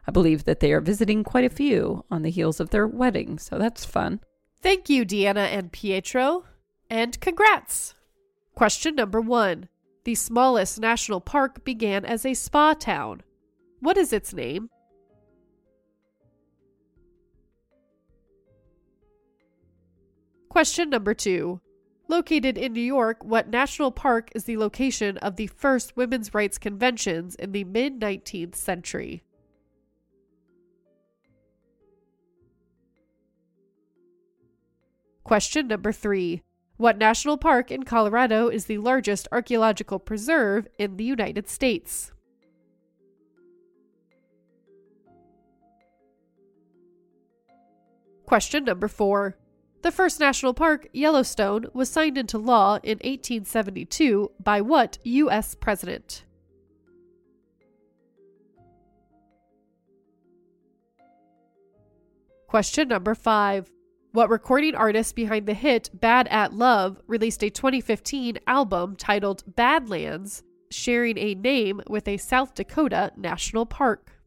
I 0.08 0.10
believe 0.10 0.42
that 0.42 0.58
they 0.58 0.72
are 0.72 0.80
visiting 0.80 1.22
quite 1.22 1.44
a 1.44 1.54
few 1.54 2.04
on 2.10 2.22
the 2.22 2.30
heels 2.30 2.58
of 2.58 2.70
their 2.70 2.88
wedding, 2.88 3.38
so 3.38 3.58
that's 3.58 3.84
fun. 3.84 4.18
Thank 4.60 4.88
you, 4.88 5.04
Deanna 5.06 5.46
and 5.46 5.70
Pietro. 5.70 6.44
And 6.90 7.20
congrats. 7.20 7.94
Question 8.56 8.96
number 8.96 9.20
one. 9.20 9.68
The 10.02 10.16
smallest 10.16 10.80
national 10.80 11.20
park 11.20 11.62
began 11.62 12.04
as 12.04 12.26
a 12.26 12.34
spa 12.34 12.74
town. 12.74 13.22
What 13.78 13.96
is 13.96 14.12
its 14.12 14.34
name? 14.34 14.68
Question 20.58 20.90
number 20.90 21.14
two. 21.14 21.60
Located 22.08 22.58
in 22.58 22.72
New 22.72 22.80
York, 22.80 23.22
what 23.22 23.48
national 23.48 23.92
park 23.92 24.32
is 24.34 24.42
the 24.42 24.56
location 24.56 25.16
of 25.18 25.36
the 25.36 25.46
first 25.46 25.96
women's 25.96 26.34
rights 26.34 26.58
conventions 26.58 27.36
in 27.36 27.52
the 27.52 27.62
mid 27.62 28.00
19th 28.00 28.56
century? 28.56 29.22
Question 35.22 35.68
number 35.68 35.92
three. 35.92 36.42
What 36.76 36.98
national 36.98 37.36
park 37.36 37.70
in 37.70 37.84
Colorado 37.84 38.48
is 38.48 38.64
the 38.64 38.78
largest 38.78 39.28
archaeological 39.30 40.00
preserve 40.00 40.66
in 40.76 40.96
the 40.96 41.04
United 41.04 41.48
States? 41.48 42.10
Question 48.26 48.64
number 48.64 48.88
four. 48.88 49.36
The 49.82 49.92
first 49.92 50.18
national 50.18 50.54
park, 50.54 50.88
Yellowstone, 50.92 51.66
was 51.72 51.88
signed 51.88 52.18
into 52.18 52.36
law 52.36 52.78
in 52.82 52.98
1872 52.98 54.32
by 54.42 54.60
what 54.60 54.98
U.S. 55.04 55.54
president? 55.54 56.24
Question 62.48 62.88
number 62.88 63.14
five. 63.14 63.70
What 64.12 64.30
recording 64.30 64.74
artist 64.74 65.14
behind 65.14 65.46
the 65.46 65.54
hit 65.54 65.90
Bad 65.92 66.26
at 66.28 66.54
Love 66.54 67.00
released 67.06 67.44
a 67.44 67.50
2015 67.50 68.38
album 68.46 68.96
titled 68.96 69.44
Badlands, 69.54 70.42
sharing 70.70 71.18
a 71.18 71.34
name 71.34 71.82
with 71.88 72.08
a 72.08 72.16
South 72.16 72.54
Dakota 72.54 73.12
national 73.16 73.66
park? 73.66 74.17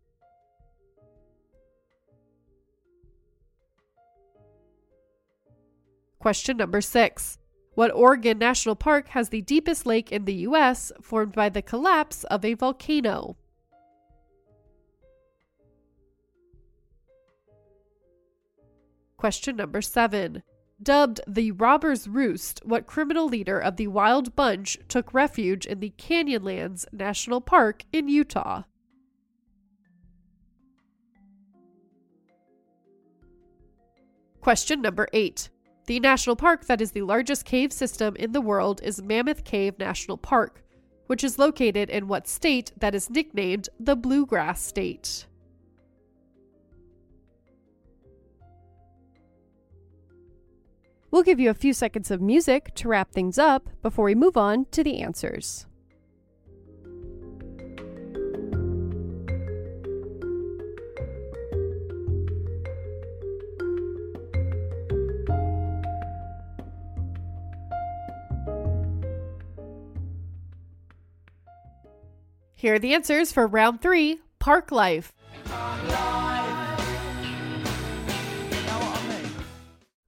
Question 6.22 6.58
number 6.58 6.82
six. 6.82 7.40
What 7.74 7.92
Oregon 7.92 8.38
National 8.38 8.76
Park 8.76 9.08
has 9.08 9.30
the 9.30 9.42
deepest 9.42 9.88
lake 9.88 10.12
in 10.12 10.26
the 10.26 10.36
U.S., 10.46 10.92
formed 11.02 11.34
by 11.34 11.50
the 11.50 11.64
collapse 11.64 12.26
of 12.26 12.46
a 12.46 12.54
volcano? 12.54 13.38
Question 19.18 19.56
number 19.56 19.82
seven. 19.82 20.44
Dubbed 20.84 21.22
the 21.28 21.54
Robber's 21.54 22.08
Roost, 22.08 22.62
what 22.64 22.86
criminal 22.86 23.28
leader 23.28 23.58
of 23.58 23.78
the 23.78 23.88
Wild 23.88 24.36
Bunch 24.36 24.78
took 24.88 25.16
refuge 25.16 25.66
in 25.66 25.80
the 25.80 25.94
Canyonlands 25.98 26.86
National 26.92 27.42
Park 27.42 27.84
in 27.92 28.08
Utah? 28.08 28.62
Question 34.40 34.82
number 34.82 35.08
eight. 35.14 35.51
The 35.92 36.00
national 36.00 36.38
park 36.38 36.68
that 36.68 36.80
is 36.80 36.94
the 36.94 37.02
largest 37.02 37.44
cave 37.44 37.74
system 37.74 38.16
in 38.16 38.32
the 38.32 38.40
world 38.40 38.80
is 38.82 39.02
Mammoth 39.02 39.44
Cave 39.44 39.78
National 39.78 40.16
Park, 40.16 40.64
which 41.08 41.22
is 41.22 41.38
located 41.38 41.90
in 41.90 42.08
what 42.08 42.30
state 42.30 42.72
that 42.78 42.96
is 42.96 43.10
nicknamed 43.10 43.68
the 43.78 43.98
Bluegrass 43.98 44.62
State? 44.62 45.26
We'll 51.12 51.24
give 51.24 51.42
you 51.42 51.50
a 51.50 51.54
few 51.54 51.74
seconds 51.74 52.10
of 52.10 52.22
music 52.22 52.74
to 52.76 52.88
wrap 52.88 53.12
things 53.12 53.38
up 53.38 53.70
before 53.82 54.06
we 54.06 54.16
move 54.16 54.38
on 54.38 54.68
to 54.72 54.86
the 54.86 55.02
answers. 55.02 55.66
Here 72.62 72.76
are 72.76 72.80
the 72.80 72.94
answers 72.94 73.32
for 73.32 73.48
round 73.48 73.82
three 73.82 74.20
Park 74.38 74.72
Life. 74.72 75.12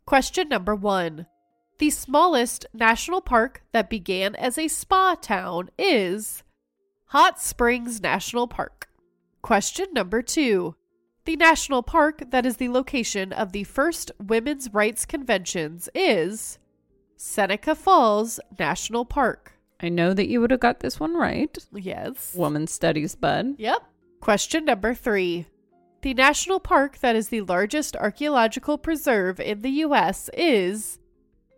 Question 0.06 0.50
number 0.50 0.76
one. 0.76 1.26
The 1.80 1.90
smallest 1.90 2.68
national 2.72 3.22
park 3.22 3.64
that 3.72 3.90
began 3.90 4.36
as 4.36 4.60
a 4.60 4.68
spa 4.68 5.16
town 5.16 5.72
is 5.80 6.44
Hot 7.06 7.42
Springs 7.42 8.00
National 8.00 8.48
Park. 8.48 8.88
Question 9.42 9.88
number 9.92 10.22
two. 10.22 10.76
The 11.26 11.36
national 11.36 11.82
park 11.82 12.22
that 12.30 12.46
is 12.46 12.58
the 12.58 12.70
location 12.70 13.34
of 13.34 13.52
the 13.52 13.64
first 13.64 14.12
women's 14.24 14.72
rights 14.72 15.08
conventions 15.08 15.90
is 15.96 16.60
Seneca 17.18 17.74
Falls 17.74 18.40
National 18.60 19.06
Park. 19.06 19.53
I 19.84 19.90
know 19.90 20.14
that 20.14 20.30
you 20.30 20.40
would 20.40 20.52
have 20.52 20.62
got 20.62 20.80
this 20.80 20.98
one 20.98 21.14
right. 21.14 21.56
Yes. 21.74 22.34
Woman 22.34 22.68
studies, 22.68 23.16
bud. 23.16 23.56
Yep. 23.58 23.84
Question 24.22 24.64
number 24.64 24.94
three. 24.94 25.46
The 26.02 26.14
national 26.14 26.62
park 26.62 27.00
that 27.00 27.18
is 27.18 27.28
the 27.28 27.42
largest 27.42 27.98
archaeological 27.98 28.78
preserve 28.78 29.42
in 29.42 29.62
the 29.62 29.70
U.S. 29.70 30.30
is 30.34 31.00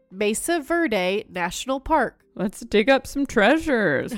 Mesa 0.10 0.60
Verde 0.60 1.26
National 1.30 1.80
Park. 1.80 2.22
Let's 2.36 2.62
dig 2.62 2.90
up 2.90 3.06
some 3.06 3.28
treasures. 3.28 4.14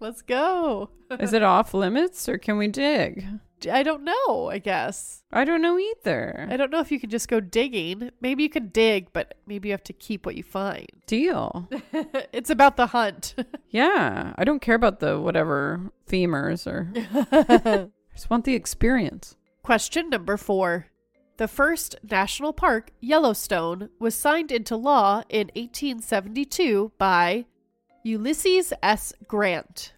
Let's 0.00 0.22
go. 0.22 0.90
Is 1.20 1.32
it 1.32 1.42
off 1.42 1.72
limits 1.74 2.28
or 2.28 2.38
can 2.38 2.58
we 2.58 2.68
dig? 2.68 3.24
I 3.70 3.82
don't 3.82 4.04
know, 4.04 4.48
I 4.50 4.58
guess. 4.58 5.22
I 5.32 5.44
don't 5.44 5.62
know 5.62 5.78
either. 5.78 6.46
I 6.50 6.56
don't 6.56 6.70
know 6.70 6.80
if 6.80 6.92
you 6.92 7.00
can 7.00 7.10
just 7.10 7.28
go 7.28 7.40
digging. 7.40 8.10
Maybe 8.20 8.42
you 8.42 8.48
can 8.50 8.68
dig, 8.68 9.12
but 9.12 9.34
maybe 9.46 9.68
you 9.68 9.72
have 9.72 9.84
to 9.84 9.92
keep 9.92 10.26
what 10.26 10.36
you 10.36 10.42
find. 10.42 10.86
Deal. 11.06 11.68
it's 12.32 12.50
about 12.50 12.76
the 12.76 12.88
hunt. 12.88 13.34
Yeah, 13.68 14.32
I 14.38 14.44
don't 14.44 14.62
care 14.62 14.74
about 14.76 15.00
the 15.00 15.20
whatever 15.20 15.90
femurs 16.08 16.66
or. 16.66 16.90
I 16.96 17.88
just 18.14 18.30
want 18.30 18.44
the 18.44 18.54
experience. 18.54 19.36
Question 19.62 20.08
number 20.08 20.38
four. 20.38 20.86
The 21.36 21.48
first 21.48 21.96
national 22.02 22.54
park, 22.54 22.92
Yellowstone, 23.00 23.90
was 23.98 24.14
signed 24.14 24.50
into 24.50 24.76
law 24.76 25.24
in 25.28 25.48
1872 25.54 26.92
by 26.96 27.44
Ulysses 28.04 28.72
S. 28.82 29.12
Grant. 29.28 29.92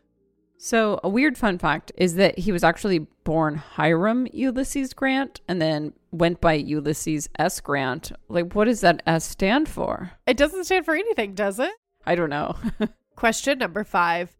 So, 0.60 0.98
a 1.04 1.08
weird 1.08 1.38
fun 1.38 1.56
fact 1.56 1.92
is 1.96 2.16
that 2.16 2.40
he 2.40 2.50
was 2.50 2.64
actually 2.64 2.98
born 3.22 3.54
Hiram 3.54 4.26
Ulysses 4.32 4.92
Grant 4.92 5.40
and 5.46 5.62
then 5.62 5.92
went 6.10 6.40
by 6.40 6.54
Ulysses 6.54 7.28
S. 7.38 7.60
Grant. 7.60 8.10
Like, 8.28 8.54
what 8.54 8.64
does 8.64 8.80
that 8.80 9.00
S 9.06 9.24
stand 9.24 9.68
for? 9.68 10.10
It 10.26 10.36
doesn't 10.36 10.64
stand 10.64 10.84
for 10.84 10.96
anything, 10.96 11.34
does 11.34 11.60
it? 11.60 11.70
I 12.04 12.16
don't 12.16 12.30
know. 12.30 12.56
Question 13.14 13.58
number 13.58 13.84
five. 13.84 14.36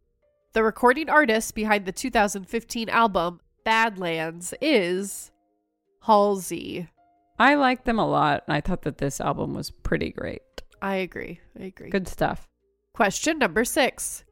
The 0.55 0.65
recording 0.65 1.09
artist 1.09 1.55
behind 1.55 1.85
the 1.85 1.93
2015 1.93 2.89
album 2.89 3.41
Badlands 3.65 4.55
is 4.61 5.31
Halsey. 6.03 6.89
I 7.39 7.55
like 7.55 7.85
them 7.85 8.01
a 8.01 8.09
lot, 8.09 8.43
and 8.49 8.57
I 8.57 8.61
thought 8.61 8.83
that 8.83 8.99
this 8.99 9.21
album 9.21 9.55
was 9.55 9.71
pretty 9.71 10.11
great. 10.11 10.43
I 10.83 10.97
agree. 10.97 11.41
I 11.59 11.67
agree. 11.67 11.91
Good 11.91 12.09
stuff. 12.09 12.49
Question 12.93 13.39
number 13.39 13.65
six. 13.65 14.25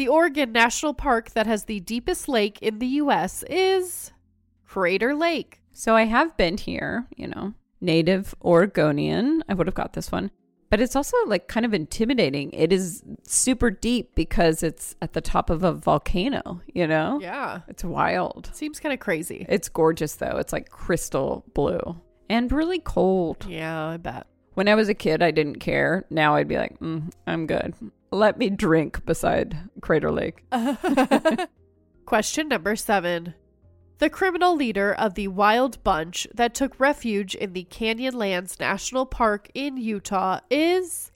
The 0.00 0.08
Oregon 0.08 0.50
National 0.52 0.94
Park 0.94 1.32
that 1.32 1.46
has 1.46 1.64
the 1.64 1.78
deepest 1.80 2.26
lake 2.26 2.58
in 2.62 2.78
the 2.78 2.86
U.S. 2.86 3.44
is 3.50 4.12
Crater 4.64 5.14
Lake. 5.14 5.60
So, 5.72 5.94
I 5.94 6.04
have 6.04 6.34
been 6.38 6.56
here, 6.56 7.06
you 7.18 7.28
know, 7.28 7.52
native 7.82 8.34
Oregonian. 8.42 9.44
I 9.46 9.52
would 9.52 9.66
have 9.66 9.74
got 9.74 9.92
this 9.92 10.10
one. 10.10 10.30
But 10.70 10.80
it's 10.80 10.96
also 10.96 11.18
like 11.26 11.48
kind 11.48 11.66
of 11.66 11.74
intimidating. 11.74 12.50
It 12.54 12.72
is 12.72 13.02
super 13.24 13.70
deep 13.70 14.14
because 14.14 14.62
it's 14.62 14.96
at 15.02 15.12
the 15.12 15.20
top 15.20 15.50
of 15.50 15.64
a 15.64 15.74
volcano, 15.74 16.62
you 16.72 16.86
know? 16.86 17.18
Yeah. 17.20 17.60
It's 17.68 17.84
wild. 17.84 18.48
Seems 18.54 18.80
kind 18.80 18.94
of 18.94 19.00
crazy. 19.00 19.44
It's 19.50 19.68
gorgeous 19.68 20.14
though. 20.14 20.38
It's 20.38 20.54
like 20.54 20.70
crystal 20.70 21.44
blue 21.52 22.00
and 22.30 22.50
really 22.50 22.78
cold. 22.78 23.44
Yeah, 23.46 23.88
I 23.88 23.98
bet. 23.98 24.26
When 24.54 24.66
I 24.66 24.76
was 24.76 24.88
a 24.88 24.94
kid, 24.94 25.22
I 25.22 25.30
didn't 25.30 25.56
care. 25.60 26.06
Now 26.08 26.36
I'd 26.36 26.48
be 26.48 26.56
like, 26.56 26.78
mm, 26.80 27.12
I'm 27.26 27.46
good. 27.46 27.74
Let 28.12 28.38
me 28.38 28.50
drink 28.50 29.04
beside 29.06 29.56
Crater 29.80 30.10
Lake. 30.10 30.44
Question 32.06 32.48
number 32.48 32.74
seven. 32.74 33.34
The 33.98 34.10
criminal 34.10 34.56
leader 34.56 34.94
of 34.94 35.14
the 35.14 35.28
Wild 35.28 35.82
Bunch 35.84 36.26
that 36.34 36.54
took 36.54 36.80
refuge 36.80 37.34
in 37.34 37.52
the 37.52 37.64
Canyonlands 37.70 38.58
National 38.58 39.06
Park 39.06 39.50
in 39.54 39.76
Utah 39.76 40.40
is 40.50 41.12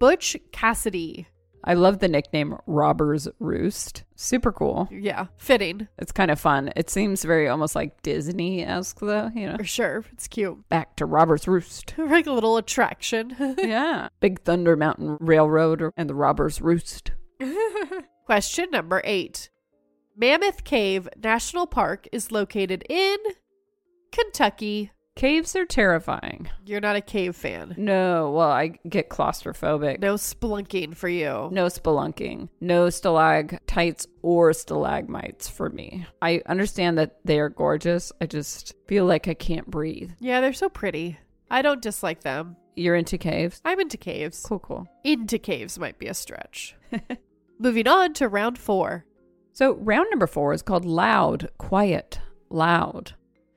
Butch 0.00 0.36
Cassidy. 0.50 1.28
I 1.68 1.74
love 1.74 1.98
the 1.98 2.06
nickname 2.06 2.56
Robber's 2.66 3.26
Roost. 3.40 4.04
Super 4.14 4.52
cool. 4.52 4.88
Yeah, 4.92 5.26
fitting. 5.36 5.88
It's 5.98 6.12
kind 6.12 6.30
of 6.30 6.38
fun. 6.38 6.72
It 6.76 6.88
seems 6.88 7.24
very 7.24 7.48
almost 7.48 7.74
like 7.74 8.02
Disney 8.02 8.64
esque, 8.64 9.00
though, 9.00 9.32
you 9.34 9.48
know. 9.48 9.56
For 9.56 9.64
sure. 9.64 10.04
It's 10.12 10.28
cute. 10.28 10.68
Back 10.68 10.94
to 10.96 11.06
Robber's 11.06 11.48
Roost. 11.48 11.94
like 11.98 12.28
a 12.28 12.32
little 12.32 12.56
attraction. 12.56 13.34
yeah. 13.58 14.08
Big 14.20 14.42
Thunder 14.42 14.76
Mountain 14.76 15.18
Railroad 15.20 15.90
and 15.96 16.08
the 16.08 16.14
Robber's 16.14 16.62
Roost. 16.62 17.10
Question 18.26 18.70
number 18.70 19.02
eight. 19.04 19.50
Mammoth 20.16 20.62
Cave 20.62 21.08
National 21.22 21.66
Park 21.66 22.08
is 22.12 22.30
located 22.30 22.84
in 22.88 23.16
Kentucky. 24.12 24.92
Caves 25.16 25.56
are 25.56 25.64
terrifying. 25.64 26.46
You're 26.66 26.82
not 26.82 26.94
a 26.94 27.00
cave 27.00 27.34
fan. 27.34 27.74
No, 27.78 28.32
well, 28.32 28.50
I 28.50 28.78
get 28.86 29.08
claustrophobic. 29.08 29.98
No 29.98 30.14
splunking 30.16 30.94
for 30.94 31.08
you. 31.08 31.48
No 31.50 31.66
spelunking. 31.66 32.50
No 32.60 32.90
stalactites 32.90 34.06
or 34.20 34.52
stalagmites 34.52 35.48
for 35.48 35.70
me. 35.70 36.06
I 36.20 36.42
understand 36.44 36.98
that 36.98 37.16
they 37.24 37.40
are 37.40 37.48
gorgeous. 37.48 38.12
I 38.20 38.26
just 38.26 38.74
feel 38.88 39.06
like 39.06 39.26
I 39.26 39.32
can't 39.32 39.70
breathe. 39.70 40.12
Yeah, 40.20 40.42
they're 40.42 40.52
so 40.52 40.68
pretty. 40.68 41.18
I 41.50 41.62
don't 41.62 41.80
dislike 41.80 42.20
them. 42.20 42.56
You're 42.74 42.94
into 42.96 43.16
caves? 43.16 43.62
I'm 43.64 43.80
into 43.80 43.96
caves. 43.96 44.42
Cool, 44.44 44.58
cool. 44.58 44.86
Into 45.02 45.38
caves 45.38 45.78
might 45.78 45.98
be 45.98 46.08
a 46.08 46.14
stretch. 46.14 46.76
Moving 47.58 47.88
on 47.88 48.12
to 48.14 48.28
round 48.28 48.58
four. 48.58 49.06
So, 49.54 49.76
round 49.76 50.08
number 50.10 50.26
four 50.26 50.52
is 50.52 50.60
called 50.60 50.84
Loud, 50.84 51.48
Quiet, 51.56 52.20
Loud. 52.50 53.14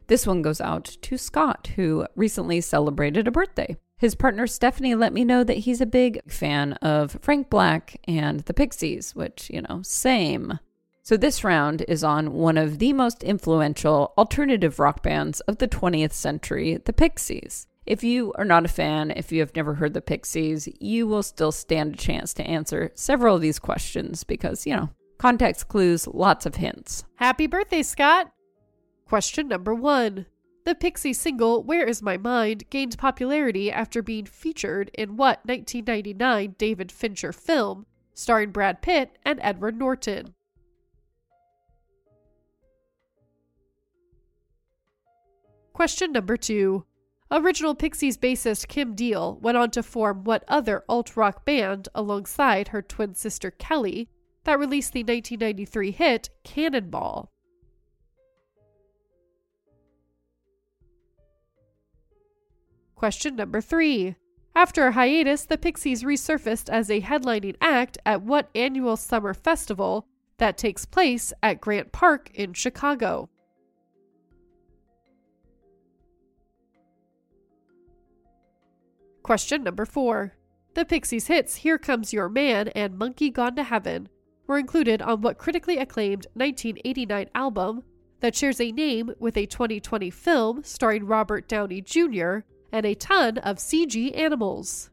This 0.09 0.25
one 0.25 0.41
goes 0.41 0.59
out 0.59 0.85
to 1.03 1.19
Scott, 1.19 1.69
who 1.75 2.07
recently 2.15 2.61
celebrated 2.61 3.27
a 3.27 3.31
birthday. 3.31 3.77
His 3.99 4.15
partner 4.15 4.47
Stephanie 4.47 4.95
let 4.95 5.13
me 5.13 5.23
know 5.23 5.43
that 5.43 5.59
he's 5.59 5.81
a 5.81 5.85
big 5.85 6.19
fan 6.31 6.73
of 6.81 7.19
Frank 7.21 7.51
Black 7.51 7.95
and 8.05 8.39
the 8.41 8.53
Pixies, 8.55 9.13
which, 9.13 9.51
you 9.53 9.61
know, 9.61 9.81
same. 9.83 10.57
So, 11.03 11.15
this 11.15 11.43
round 11.43 11.83
is 11.87 12.03
on 12.03 12.33
one 12.33 12.57
of 12.57 12.79
the 12.79 12.91
most 12.91 13.23
influential 13.23 14.13
alternative 14.17 14.79
rock 14.79 15.03
bands 15.03 15.41
of 15.41 15.59
the 15.59 15.67
20th 15.67 16.13
century, 16.13 16.79
the 16.83 16.93
Pixies. 16.93 17.67
If 17.85 18.03
you 18.03 18.33
are 18.33 18.45
not 18.45 18.65
a 18.65 18.69
fan, 18.69 19.11
if 19.11 19.31
you 19.31 19.41
have 19.41 19.55
never 19.55 19.75
heard 19.75 19.93
the 19.93 20.01
Pixies, 20.01 20.67
you 20.79 21.05
will 21.05 21.23
still 21.23 21.51
stand 21.51 21.93
a 21.93 21.97
chance 21.97 22.33
to 22.33 22.43
answer 22.43 22.91
several 22.95 23.35
of 23.35 23.41
these 23.41 23.59
questions 23.59 24.23
because, 24.23 24.65
you 24.65 24.75
know, 24.75 24.89
context 25.19 25.67
clues, 25.67 26.07
lots 26.07 26.47
of 26.47 26.55
hints. 26.55 27.03
Happy 27.17 27.45
birthday, 27.45 27.83
Scott! 27.83 28.31
Question 29.09 29.47
number 29.47 29.73
one. 29.73 30.27
The 30.65 30.75
Pixie 30.75 31.13
single 31.13 31.63
Where 31.63 31.83
Is 31.83 31.99
My 31.99 32.15
Mind 32.15 32.69
gained 32.69 32.95
popularity 32.99 33.71
after 33.71 34.03
being 34.03 34.27
featured 34.27 34.91
in 34.93 35.17
what 35.17 35.43
1999 35.47 36.53
David 36.59 36.91
Fincher 36.91 37.33
film 37.33 37.87
starring 38.13 38.51
Brad 38.51 38.83
Pitt 38.83 39.17
and 39.25 39.39
Edward 39.41 39.79
Norton? 39.79 40.35
Question 45.73 46.11
number 46.11 46.37
two. 46.37 46.85
Original 47.31 47.73
Pixies 47.73 48.15
bassist 48.15 48.67
Kim 48.67 48.93
Deal 48.93 49.39
went 49.41 49.57
on 49.57 49.71
to 49.71 49.81
form 49.81 50.23
what 50.23 50.43
other 50.47 50.83
alt 50.87 51.17
rock 51.17 51.45
band 51.45 51.89
alongside 51.95 52.67
her 52.67 52.83
twin 52.83 53.15
sister 53.15 53.49
Kelly 53.49 54.07
that 54.43 54.59
released 54.59 54.93
the 54.93 54.99
1993 54.99 55.89
hit 55.89 56.29
Cannonball? 56.43 57.31
Question 62.99 63.37
number 63.37 63.61
three. 63.61 64.17
After 64.53 64.87
a 64.87 64.91
hiatus, 64.91 65.45
the 65.45 65.57
Pixies 65.57 66.03
resurfaced 66.03 66.67
as 66.67 66.91
a 66.91 66.99
headlining 66.99 67.55
act 67.61 67.97
at 68.05 68.23
what 68.23 68.49
annual 68.53 68.97
summer 68.97 69.33
festival 69.33 70.05
that 70.37 70.57
takes 70.57 70.83
place 70.83 71.31
at 71.41 71.61
Grant 71.61 71.93
Park 71.93 72.29
in 72.33 72.51
Chicago? 72.51 73.29
Question 79.23 79.63
number 79.63 79.85
four. 79.85 80.33
The 80.73 80.83
Pixies' 80.83 81.27
hits 81.27 81.55
Here 81.55 81.77
Comes 81.77 82.11
Your 82.11 82.27
Man 82.27 82.67
and 82.75 82.97
Monkey 82.97 83.29
Gone 83.29 83.55
to 83.55 83.63
Heaven 83.63 84.09
were 84.45 84.59
included 84.59 85.01
on 85.01 85.21
what 85.21 85.37
critically 85.37 85.77
acclaimed 85.77 86.27
1989 86.33 87.29
album 87.33 87.83
that 88.19 88.35
shares 88.35 88.59
a 88.59 88.73
name 88.73 89.11
with 89.19 89.37
a 89.37 89.45
2020 89.45 90.09
film 90.09 90.65
starring 90.65 91.05
Robert 91.05 91.47
Downey 91.47 91.79
Jr. 91.79 92.39
and 92.71 92.85
a 92.85 92.95
ton 92.95 93.37
of 93.39 93.57
CG 93.57 94.17
animals. 94.17 94.89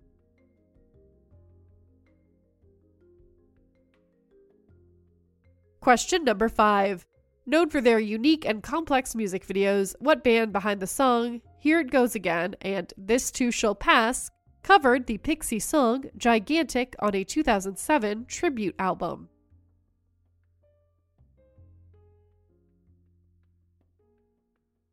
Question 5.80 6.24
number 6.24 6.48
five. 6.48 7.06
Known 7.48 7.70
for 7.70 7.80
their 7.80 8.00
unique 8.00 8.44
and 8.44 8.60
complex 8.60 9.14
music 9.14 9.46
videos, 9.46 9.94
what 10.00 10.24
band 10.24 10.52
behind 10.52 10.80
the 10.80 10.86
song 10.88 11.40
Here 11.60 11.78
It 11.78 11.92
Goes 11.92 12.16
Again 12.16 12.56
and 12.60 12.92
This 12.98 13.30
Too 13.30 13.52
Shall 13.52 13.76
Pass 13.76 14.32
covered 14.64 15.06
the 15.06 15.18
Pixie 15.18 15.60
song 15.60 16.06
Gigantic 16.16 16.96
on 16.98 17.14
a 17.14 17.22
2007 17.22 18.26
tribute 18.26 18.74
album? 18.80 19.28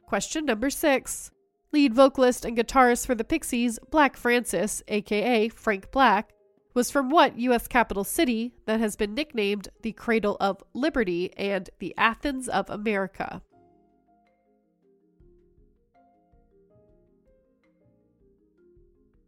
Question 0.06 0.46
number 0.46 0.70
six. 0.70 1.32
Lead 1.74 1.96
vocalist 1.96 2.46
and 2.46 2.56
guitarist 2.56 3.08
for 3.08 3.16
the 3.16 3.24
Pixies, 3.24 3.80
Black 3.90 4.16
Francis, 4.16 4.84
aka 4.88 5.50
Frank 5.50 5.92
Black, 5.92 6.32
was 6.76 6.92
from 6.92 7.10
what 7.10 7.40
U.S. 7.40 7.68
capital 7.68 8.04
city 8.04 8.54
that 8.68 8.80
has 8.80 8.96
been 8.96 9.16
nicknamed 9.16 9.70
the 9.82 9.92
Cradle 9.92 10.38
of 10.40 10.64
Liberty 10.76 11.34
and 11.36 11.68
the 11.80 11.96
Athens 11.98 12.48
of 12.48 12.70
America? 12.70 13.42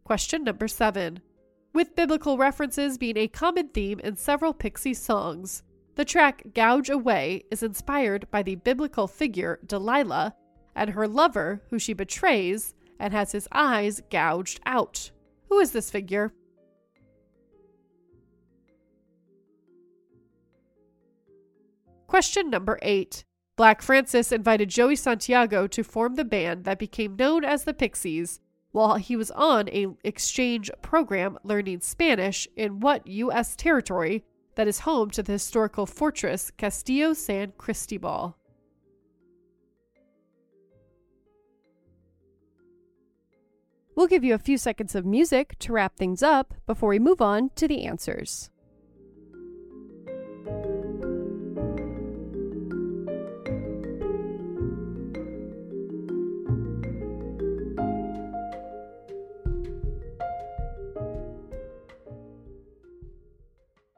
Question 0.04 0.44
number 0.44 0.68
seven. 0.68 1.18
With 1.74 1.96
biblical 1.96 2.38
references 2.38 2.96
being 2.96 3.16
a 3.16 3.26
common 3.26 3.70
theme 3.70 3.98
in 3.98 4.14
several 4.14 4.54
Pixie 4.54 4.94
songs, 4.94 5.64
the 5.96 6.04
track 6.04 6.44
Gouge 6.54 6.90
Away 6.90 7.42
is 7.50 7.64
inspired 7.64 8.30
by 8.30 8.44
the 8.44 8.54
biblical 8.54 9.08
figure 9.08 9.58
Delilah 9.66 10.32
and 10.76 10.90
her 10.90 11.08
lover, 11.08 11.62
who 11.70 11.78
she 11.80 11.94
betrays 11.94 12.74
and 13.00 13.12
has 13.12 13.32
his 13.32 13.48
eyes 13.50 14.00
gouged 14.10 14.60
out. 14.64 15.10
Who 15.48 15.58
is 15.58 15.72
this 15.72 15.90
figure? 15.90 16.32
Question 22.06 22.50
number 22.50 22.78
eight. 22.82 23.24
Black 23.56 23.80
Francis 23.80 24.32
invited 24.32 24.68
Joey 24.68 24.96
Santiago 24.96 25.66
to 25.66 25.82
form 25.82 26.14
the 26.14 26.24
band 26.24 26.64
that 26.64 26.78
became 26.78 27.16
known 27.16 27.42
as 27.42 27.64
the 27.64 27.74
Pixies 27.74 28.38
while 28.72 28.96
he 28.96 29.16
was 29.16 29.30
on 29.30 29.68
a 29.70 29.86
exchange 30.04 30.70
program 30.82 31.38
learning 31.42 31.80
Spanish 31.80 32.46
in 32.54 32.80
what 32.80 33.06
U.S. 33.06 33.56
territory 33.56 34.24
that 34.56 34.68
is 34.68 34.80
home 34.80 35.10
to 35.10 35.22
the 35.22 35.32
historical 35.32 35.86
fortress 35.86 36.50
Castillo 36.50 37.14
San 37.14 37.52
Cristobal. 37.56 38.36
We'll 43.96 44.06
give 44.06 44.22
you 44.22 44.34
a 44.34 44.38
few 44.38 44.58
seconds 44.58 44.94
of 44.94 45.06
music 45.06 45.58
to 45.60 45.72
wrap 45.72 45.96
things 45.96 46.22
up 46.22 46.52
before 46.66 46.90
we 46.90 46.98
move 46.98 47.22
on 47.22 47.50
to 47.56 47.66
the 47.66 47.86
answers. 47.86 48.50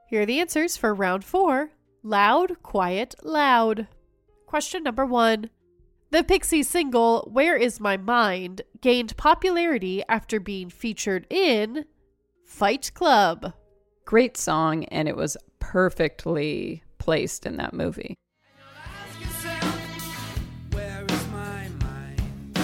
Here 0.07 0.23
are 0.23 0.27
the 0.27 0.41
answers 0.41 0.77
for 0.77 0.95
round 0.95 1.25
four 1.25 1.73
Loud, 2.05 2.63
Quiet, 2.63 3.17
Loud. 3.25 3.89
Question 4.47 4.85
number 4.85 5.05
one 5.05 5.51
The 6.11 6.25
Pixie 6.25 6.63
single 6.63 7.29
Where 7.31 7.55
Is 7.55 7.81
My 7.81 7.99
Mind 7.99 8.63
gained 8.81 9.15
popularity 9.19 10.03
after 10.09 10.41
being 10.41 10.71
featured 10.71 11.27
in 11.29 11.85
Fight 12.47 12.91
Club. 12.95 13.53
Great 14.07 14.39
song, 14.39 14.85
and 14.87 15.07
it 15.07 15.17
was 15.17 15.37
perfectly 15.59 16.83
placed 16.97 17.45
in 17.45 17.59
that 17.59 17.75
movie. 17.75 18.15
Ask 18.87 19.21
yourself, 19.21 20.73
where 20.73 21.05
is 21.07 21.29
my 21.29 21.69
mind? 21.83 22.59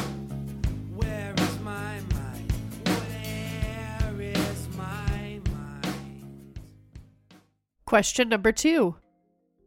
Where 0.94 1.34
is 1.36 1.60
my 1.60 2.00
mind? 2.14 2.52
Where 2.86 4.20
is 4.22 4.68
my 4.74 5.40
mind? 5.52 6.60
Question 7.84 8.30
number 8.30 8.52
two. 8.52 8.96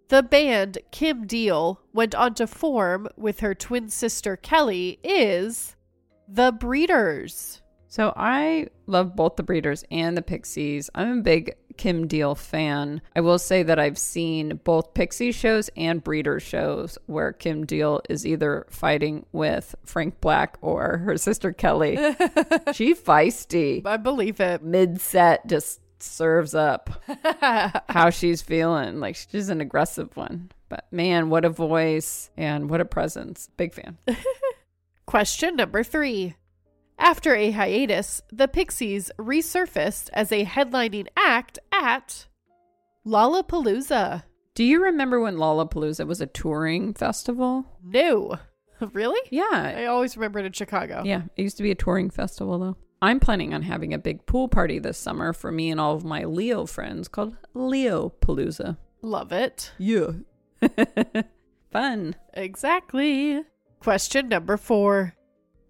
The 0.09 0.23
band 0.23 0.77
Kim 0.91 1.27
Deal 1.27 1.81
went 1.91 2.15
on 2.15 2.33
to 2.35 2.47
form 2.47 3.09
with 3.17 3.41
her 3.41 3.53
twin 3.53 3.89
sister 3.89 4.37
Kelly 4.37 4.99
is 5.03 5.75
The 6.29 6.53
Breeders. 6.53 7.61
So 7.89 8.13
I 8.15 8.67
love 8.85 9.17
both 9.17 9.35
the 9.35 9.43
Breeders 9.43 9.83
and 9.91 10.15
the 10.15 10.21
Pixies. 10.21 10.89
I'm 10.95 11.19
a 11.19 11.21
big 11.21 11.55
Kim 11.75 12.07
Deal 12.07 12.35
fan. 12.35 13.01
I 13.15 13.21
will 13.21 13.39
say 13.39 13.63
that 13.63 13.79
I've 13.79 13.97
seen 13.97 14.61
both 14.63 14.93
Pixie 14.93 15.31
shows 15.33 15.69
and 15.75 16.03
Breeder 16.03 16.39
shows 16.39 16.97
where 17.07 17.33
Kim 17.33 17.65
Deal 17.65 18.01
is 18.09 18.25
either 18.25 18.65
fighting 18.69 19.25
with 19.33 19.75
Frank 19.83 20.21
Black 20.21 20.57
or 20.61 20.99
her 20.99 21.17
sister 21.17 21.51
Kelly. 21.51 21.95
she 22.73 22.93
feisty. 22.93 23.85
I 23.85 23.97
believe 23.97 24.39
it. 24.39 24.63
Mid 24.63 25.01
set 25.01 25.47
just 25.47 25.81
serves 26.03 26.53
up 26.55 26.89
how 27.89 28.09
she's 28.09 28.41
feeling. 28.41 28.99
Like 28.99 29.15
she's 29.15 29.49
an 29.49 29.61
aggressive 29.61 30.15
one. 30.15 30.51
But 30.69 30.85
man, 30.91 31.29
what 31.29 31.45
a 31.45 31.49
voice 31.49 32.29
and 32.35 32.69
what 32.69 32.81
a 32.81 32.85
presence. 32.85 33.49
Big 33.57 33.73
fan. 33.73 33.97
Question 35.05 35.55
number 35.55 35.83
three. 35.83 36.35
After 36.99 37.35
a 37.35 37.51
hiatus, 37.51 38.21
the 38.31 38.47
Pixies 38.47 39.11
resurfaced 39.17 40.09
as 40.13 40.31
a 40.31 40.45
headlining 40.45 41.07
act 41.15 41.59
at 41.71 42.27
Lollapalooza. 43.05 44.23
Do 44.55 44.63
you 44.63 44.83
remember 44.83 45.19
when 45.19 45.35
Lollapalooza 45.35 46.07
was 46.07 46.19
a 46.21 46.25
touring 46.25 46.93
festival? 46.93 47.65
No. 47.83 48.37
Really? 48.93 49.19
Yeah. 49.31 49.73
I 49.75 49.85
always 49.85 50.15
remember 50.15 50.37
it 50.37 50.45
in 50.45 50.51
Chicago. 50.51 51.01
Yeah, 51.03 51.23
it 51.35 51.41
used 51.41 51.57
to 51.57 51.63
be 51.63 51.71
a 51.71 51.75
touring 51.75 52.11
festival 52.11 52.59
though. 52.59 52.77
I'm 53.01 53.19
planning 53.19 53.53
on 53.53 53.61
having 53.61 53.93
a 53.93 53.99
big 53.99 54.25
pool 54.25 54.47
party 54.47 54.79
this 54.79 54.97
summer 54.97 55.31
for 55.33 55.51
me 55.51 55.69
and 55.69 55.79
all 55.79 55.95
of 55.95 56.03
my 56.03 56.23
Leo 56.23 56.65
friends 56.65 57.07
called 57.07 57.37
Leo 57.53 58.13
Palooza. 58.21 58.77
Love 59.01 59.31
it. 59.31 59.71
Yeah. 59.77 60.11
Fun. 61.71 62.15
Exactly. 62.33 63.43
Question 63.79 64.29
number 64.29 64.57
four. 64.57 65.13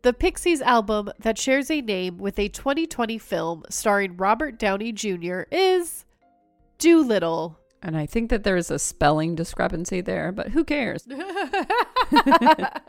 The 0.04 0.14
Pixies 0.14 0.62
album 0.62 1.10
that 1.20 1.38
shares 1.38 1.70
a 1.70 1.82
name 1.82 2.18
with 2.18 2.40
a 2.40 2.48
2020 2.48 3.18
film 3.18 3.64
starring 3.70 4.16
Robert 4.16 4.58
Downey 4.58 4.94
Jr. 4.94 5.42
is 5.52 6.06
Doolittle. 6.78 7.60
And 7.82 7.96
I 7.96 8.06
think 8.06 8.30
that 8.30 8.44
there 8.44 8.58
is 8.58 8.72
a 8.72 8.80
spelling 8.80 9.36
discrepancy 9.36 10.02
there, 10.02 10.32
but 10.32 10.50
who 10.50 10.64
cares? 10.64 11.08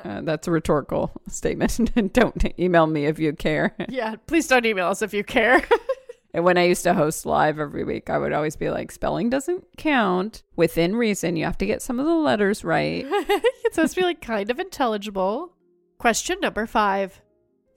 Uh, 0.04 0.20
that's 0.22 0.46
a 0.46 0.50
rhetorical 0.50 1.10
statement. 1.26 1.92
Don't 2.12 2.58
email 2.58 2.86
me 2.86 3.06
if 3.06 3.18
you 3.18 3.32
care. 3.32 3.74
yeah, 3.88 4.14
please 4.26 4.46
don't 4.46 4.64
email 4.64 4.86
us 4.86 5.02
if 5.02 5.12
you 5.12 5.24
care. 5.24 5.62
And 6.34 6.44
when 6.44 6.58
I 6.58 6.64
used 6.64 6.82
to 6.84 6.92
host 6.92 7.24
live 7.24 7.58
every 7.58 7.84
week, 7.84 8.10
I 8.10 8.18
would 8.18 8.34
always 8.34 8.54
be 8.54 8.68
like, 8.68 8.92
spelling 8.92 9.30
doesn't 9.30 9.64
count. 9.78 10.42
Within 10.56 10.94
reason, 10.94 11.36
you 11.36 11.46
have 11.46 11.56
to 11.58 11.66
get 11.66 11.80
some 11.80 11.98
of 11.98 12.04
the 12.04 12.14
letters 12.14 12.62
right. 12.62 13.04
it's 13.08 13.74
supposed 13.74 13.94
to 13.94 14.00
be 14.02 14.04
like 14.04 14.20
kind 14.20 14.50
of 14.50 14.60
intelligible. 14.60 15.54
Question 15.96 16.38
number 16.40 16.66
five. 16.66 17.22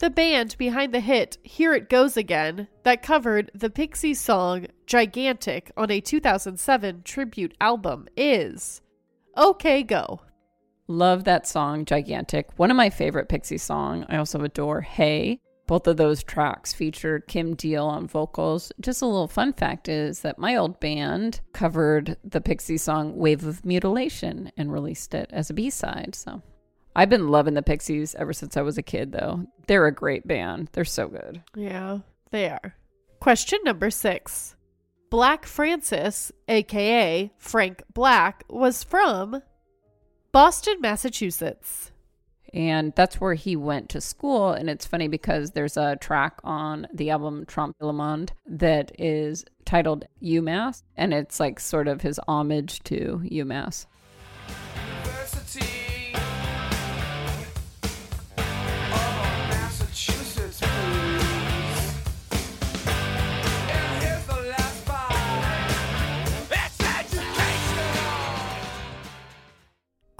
The 0.02 0.10
band 0.10 0.58
behind 0.58 0.96
the 0.96 1.00
hit 1.00 1.38
Here 1.44 1.76
It 1.76 1.88
Goes 1.88 2.18
Again 2.18 2.68
that 2.82 3.04
covered 3.04 3.52
the 3.54 3.70
Pixies 3.70 4.20
song 4.20 4.66
Gigantic 4.88 5.72
on 5.78 5.92
a 5.92 6.02
2007 6.02 7.04
tribute 7.04 7.56
album 7.62 8.08
is 8.18 8.82
OK 9.38 9.84
Go. 9.84 10.22
Love 10.88 11.26
that 11.26 11.46
song, 11.46 11.86
Gigantic. 11.86 12.50
One 12.58 12.72
of 12.72 12.78
my 12.78 12.90
favorite 12.90 13.30
Pixie 13.30 13.60
song. 13.60 14.08
I 14.10 14.18
also 14.18 14.42
adore 14.42 14.82
Hey. 14.82 15.40
Both 15.68 15.86
of 15.86 15.98
those 15.98 16.24
tracks 16.24 16.74
featured 16.74 17.28
Kim 17.28 17.54
Deal 17.54 17.86
on 17.86 18.08
vocals. 18.08 18.72
Just 18.82 19.04
a 19.04 19.06
little 19.06 19.28
fun 19.28 19.54
fact 19.54 19.88
is 19.88 20.22
that 20.22 20.40
my 20.40 20.56
old 20.56 20.80
band 20.80 21.42
covered 21.54 22.18
the 22.24 22.42
Pixie 22.42 22.78
song 22.78 23.18
Wave 23.18 23.46
of 23.46 23.64
Mutilation 23.64 24.52
and 24.58 24.74
released 24.74 25.14
it 25.14 25.30
as 25.32 25.52
a 25.52 25.54
B-side. 25.54 26.16
So 26.16 26.42
I've 26.96 27.10
been 27.10 27.30
loving 27.30 27.54
the 27.54 27.62
Pixies 27.62 28.16
ever 28.16 28.34
since 28.34 28.58
I 28.58 28.62
was 28.62 28.78
a 28.78 28.84
kid 28.84 29.12
though. 29.12 29.46
They're 29.68 29.88
a 29.88 29.94
great 29.94 30.28
band. 30.28 30.70
They're 30.74 30.86
so 30.86 31.08
good. 31.08 31.42
Yeah, 31.56 32.00
they 32.32 32.50
are. 32.50 32.76
Question 33.20 33.60
number 33.64 33.90
six. 33.90 34.56
Black 35.10 35.46
Francis, 35.46 36.32
aka 36.48 37.32
Frank 37.38 37.84
Black, 37.94 38.44
was 38.50 38.84
from 38.84 39.42
Boston, 40.32 40.78
Massachusetts. 40.80 41.92
And 42.54 42.94
that's 42.96 43.20
where 43.20 43.34
he 43.34 43.56
went 43.56 43.90
to 43.90 44.02
school. 44.02 44.52
And 44.52 44.70
it's 44.70 44.86
funny 44.86 45.08
because 45.08 45.52
there's 45.52 45.78
a 45.78 45.96
track 45.98 46.40
on 46.44 46.88
the 46.94 47.10
album 47.10 47.46
Trompe 47.46 47.76
Le 47.82 47.94
Monde 47.94 48.34
that 48.46 48.92
is 49.00 49.46
titled 49.66 50.06
UMass. 50.22 50.84
And 50.98 51.14
it's 51.14 51.40
like 51.40 51.60
sort 51.60 51.88
of 51.88 52.02
his 52.02 52.20
homage 52.28 52.82
to 52.84 53.22
UMass. 53.26 53.86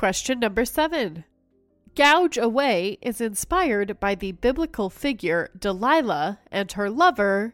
Question 0.02 0.40
number 0.40 0.66
seven. 0.66 1.26
Gouge 1.94 2.36
Away 2.36 2.98
is 3.04 3.22
inspired 3.22 4.00
by 4.00 4.16
the 4.16 4.32
biblical 4.32 4.90
figure 4.90 5.52
Delilah 5.56 6.40
and 6.52 6.72
her 6.72 6.90
lover, 6.90 7.54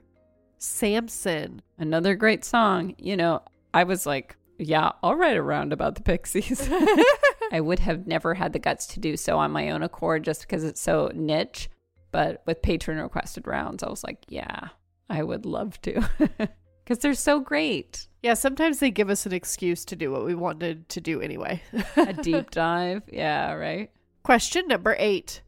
Samson. 0.58 1.62
Another 1.78 2.16
great 2.16 2.46
song. 2.46 2.96
You 3.00 3.18
know, 3.18 3.42
I 3.74 3.84
was 3.84 4.06
like, 4.06 4.38
yeah, 4.58 4.94
I'll 5.04 5.16
write 5.16 5.36
a 5.36 5.44
round 5.44 5.74
about 5.74 5.96
the 5.96 6.04
Pixies. 6.04 6.70
I 7.52 7.60
would 7.60 7.80
have 7.80 8.08
never 8.08 8.36
had 8.36 8.54
the 8.54 8.60
guts 8.60 8.88
to 8.94 9.02
do 9.02 9.18
so 9.18 9.38
on 9.38 9.52
my 9.52 9.70
own 9.70 9.84
accord 9.84 10.24
just 10.24 10.44
because 10.44 10.64
it's 10.64 10.80
so 10.80 11.12
niche. 11.14 11.70
But 12.12 12.44
with 12.46 12.62
patron 12.62 12.98
requested 12.98 13.46
rounds, 13.46 13.84
I 13.84 13.90
was 13.90 14.06
like, 14.06 14.24
yeah, 14.30 14.70
I 15.10 15.22
would 15.22 15.46
love 15.46 15.82
to 15.82 16.02
because 16.88 17.00
they're 17.00 17.14
so 17.14 17.42
great. 17.42 18.08
Yeah, 18.24 18.34
sometimes 18.34 18.80
they 18.80 18.92
give 18.92 19.10
us 19.10 19.26
an 19.26 19.34
excuse 19.34 19.84
to 19.84 19.96
do 19.98 20.10
what 20.10 20.24
we 20.24 20.34
wanted 20.34 20.88
to 20.88 21.02
do 21.02 21.20
anyway. 21.20 21.62
A 21.98 22.14
deep 22.14 22.50
dive. 22.52 23.04
Yeah, 23.12 23.52
right. 23.56 23.92
Question 24.24 24.70
number 24.70 24.96
eight. 24.98 25.42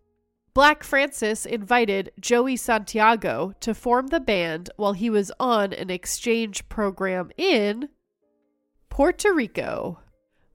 Black 0.54 0.84
Francis 0.84 1.46
invited 1.46 2.12
Joey 2.20 2.58
Santiago 2.58 3.54
to 3.62 3.74
form 3.74 4.08
the 4.08 4.20
band 4.20 4.70
while 4.76 4.92
he 4.92 5.10
was 5.10 5.32
on 5.40 5.72
an 5.72 5.90
exchange 5.90 6.68
program 6.68 7.32
in 7.38 7.88
Puerto 8.90 9.34
Rico. 9.34 10.00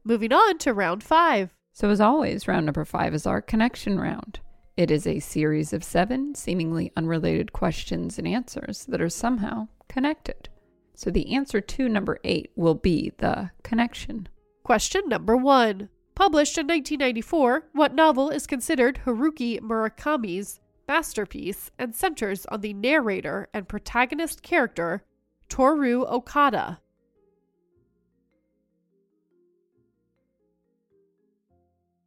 Moving 0.04 0.34
on 0.34 0.58
to 0.58 0.74
round 0.74 1.02
five. 1.02 1.54
So, 1.72 1.88
as 1.88 2.00
always, 2.00 2.46
round 2.46 2.66
number 2.66 2.84
five 2.84 3.14
is 3.14 3.26
our 3.26 3.40
connection 3.40 3.98
round. 3.98 4.40
It 4.76 4.90
is 4.90 5.06
a 5.06 5.20
series 5.20 5.72
of 5.72 5.82
seven 5.82 6.34
seemingly 6.34 6.92
unrelated 6.94 7.54
questions 7.54 8.18
and 8.18 8.28
answers 8.28 8.84
that 8.84 9.00
are 9.00 9.08
somehow 9.08 9.68
connected. 9.88 10.50
So 10.94 11.10
the 11.10 11.34
answer 11.34 11.60
to 11.60 11.88
number 11.88 12.18
eight 12.24 12.52
will 12.54 12.74
be 12.74 13.12
the 13.18 13.50
connection. 13.62 14.28
Question 14.62 15.08
number 15.08 15.36
one. 15.36 15.88
Published 16.14 16.56
in 16.56 16.68
1994, 16.68 17.70
what 17.72 17.92
novel 17.92 18.30
is 18.30 18.46
considered 18.46 19.00
Haruki 19.04 19.58
Murakami's 19.58 20.60
masterpiece 20.86 21.72
and 21.76 21.94
centers 21.94 22.46
on 22.46 22.60
the 22.60 22.72
narrator 22.72 23.48
and 23.52 23.68
protagonist 23.68 24.42
character 24.42 25.02
Toru 25.48 26.04
Okada? 26.06 26.80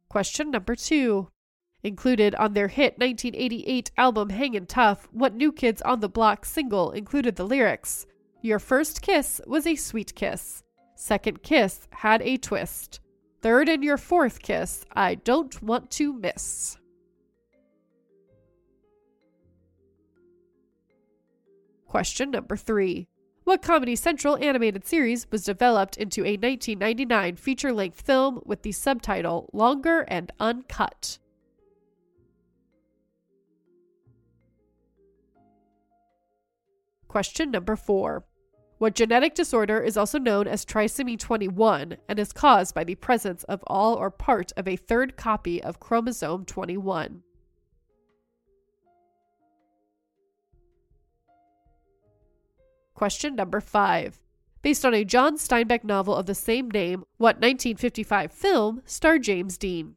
Question 0.08 0.50
number 0.50 0.74
two. 0.74 1.28
Included 1.82 2.34
on 2.36 2.54
their 2.54 2.68
hit 2.68 2.98
1988 2.98 3.90
album 3.98 4.30
Hangin' 4.30 4.66
Tough, 4.66 5.06
what 5.12 5.34
New 5.34 5.52
Kids 5.52 5.82
on 5.82 6.00
the 6.00 6.08
Block 6.08 6.44
single 6.44 6.90
included 6.90 7.36
the 7.36 7.46
lyrics 7.46 8.06
your 8.40 8.58
first 8.58 9.02
kiss 9.02 9.40
was 9.46 9.66
a 9.66 9.74
sweet 9.74 10.14
kiss. 10.14 10.62
Second 10.94 11.42
kiss 11.42 11.88
had 11.90 12.22
a 12.22 12.36
twist. 12.36 13.00
Third 13.40 13.68
and 13.68 13.82
your 13.82 13.96
fourth 13.96 14.42
kiss, 14.42 14.84
I 14.92 15.16
don't 15.16 15.60
want 15.62 15.90
to 15.92 16.12
miss. 16.12 16.76
Question 21.86 22.30
number 22.30 22.56
three. 22.56 23.08
What 23.44 23.62
Comedy 23.62 23.96
Central 23.96 24.36
animated 24.36 24.84
series 24.84 25.26
was 25.30 25.44
developed 25.44 25.96
into 25.96 26.20
a 26.20 26.36
1999 26.36 27.36
feature 27.36 27.72
length 27.72 28.02
film 28.02 28.42
with 28.44 28.62
the 28.62 28.72
subtitle 28.72 29.48
Longer 29.52 30.00
and 30.02 30.30
Uncut? 30.38 31.18
Question 37.08 37.50
number 37.50 37.74
four. 37.74 38.24
What 38.76 38.94
genetic 38.94 39.34
disorder 39.34 39.80
is 39.80 39.96
also 39.96 40.18
known 40.18 40.46
as 40.46 40.64
trisomy 40.64 41.18
21 41.18 41.96
and 42.08 42.18
is 42.18 42.32
caused 42.32 42.74
by 42.74 42.84
the 42.84 42.94
presence 42.94 43.42
of 43.44 43.64
all 43.66 43.94
or 43.94 44.10
part 44.10 44.52
of 44.56 44.68
a 44.68 44.76
third 44.76 45.16
copy 45.16 45.60
of 45.60 45.80
chromosome 45.80 46.44
21? 46.44 47.22
Question 52.94 53.34
number 53.34 53.60
five. 53.60 54.20
Based 54.60 54.84
on 54.84 54.92
a 54.92 55.04
John 55.04 55.36
Steinbeck 55.36 55.84
novel 55.84 56.14
of 56.14 56.26
the 56.26 56.34
same 56.34 56.70
name, 56.70 57.04
what 57.16 57.36
1955 57.36 58.32
film 58.32 58.82
starred 58.84 59.22
James 59.22 59.56
Dean? 59.56 59.96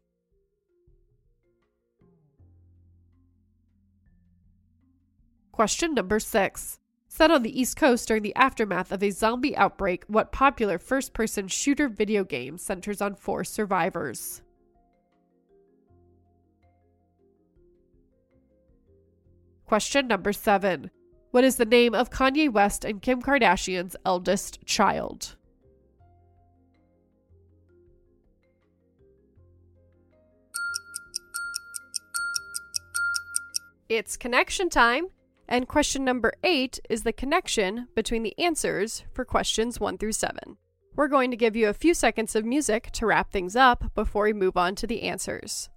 Question 5.51 5.93
number 5.93 6.19
six. 6.19 6.79
Set 7.13 7.29
on 7.29 7.43
the 7.43 7.59
East 7.59 7.75
Coast 7.75 8.07
during 8.07 8.23
the 8.23 8.33
aftermath 8.37 8.89
of 8.89 9.03
a 9.03 9.09
zombie 9.09 9.55
outbreak, 9.57 10.05
what 10.07 10.31
popular 10.31 10.79
first 10.79 11.11
person 11.11 11.45
shooter 11.45 11.89
video 11.89 12.23
game 12.23 12.57
centers 12.57 13.01
on 13.01 13.15
four 13.15 13.43
survivors? 13.43 14.41
Question 19.65 20.07
number 20.07 20.31
seven. 20.31 20.89
What 21.31 21.43
is 21.43 21.57
the 21.57 21.65
name 21.65 21.93
of 21.93 22.09
Kanye 22.09 22.49
West 22.49 22.85
and 22.85 23.01
Kim 23.01 23.21
Kardashian's 23.21 23.97
eldest 24.05 24.65
child? 24.65 25.35
It's 33.89 34.15
connection 34.15 34.69
time, 34.69 35.09
and 35.51 35.67
question 35.67 36.05
number 36.05 36.31
eight 36.45 36.79
is 36.89 37.03
the 37.03 37.11
connection 37.11 37.89
between 37.93 38.23
the 38.23 38.39
answers 38.39 39.03
for 39.11 39.25
questions 39.25 39.81
one 39.81 39.97
through 39.97 40.13
seven. 40.13 40.55
We're 40.95 41.09
going 41.09 41.29
to 41.29 41.35
give 41.35 41.57
you 41.57 41.67
a 41.67 41.73
few 41.73 41.93
seconds 41.93 42.37
of 42.37 42.45
music 42.45 42.89
to 42.93 43.05
wrap 43.05 43.31
things 43.31 43.53
up 43.53 43.93
before 43.93 44.23
we 44.23 44.33
move 44.33 44.55
on 44.55 44.75
to 44.75 44.87
the 44.87 45.03
answers. 45.03 45.69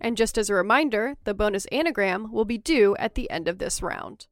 And 0.00 0.16
just 0.16 0.38
as 0.38 0.48
a 0.48 0.54
reminder, 0.54 1.16
the 1.24 1.34
bonus 1.34 1.66
anagram 1.66 2.30
will 2.30 2.44
be 2.44 2.58
due 2.58 2.94
at 3.00 3.16
the 3.16 3.28
end 3.28 3.48
of 3.48 3.58
this 3.58 3.82
round. 3.82 4.28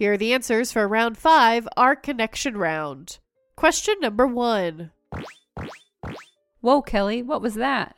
Here 0.00 0.14
are 0.14 0.16
the 0.16 0.32
answers 0.32 0.72
for 0.72 0.88
round 0.88 1.18
five, 1.18 1.68
our 1.76 1.94
connection 1.94 2.56
round. 2.56 3.18
Question 3.54 3.96
number 4.00 4.26
one. 4.26 4.92
Whoa, 6.62 6.80
Kelly, 6.80 7.22
what 7.22 7.42
was 7.42 7.56
that? 7.56 7.94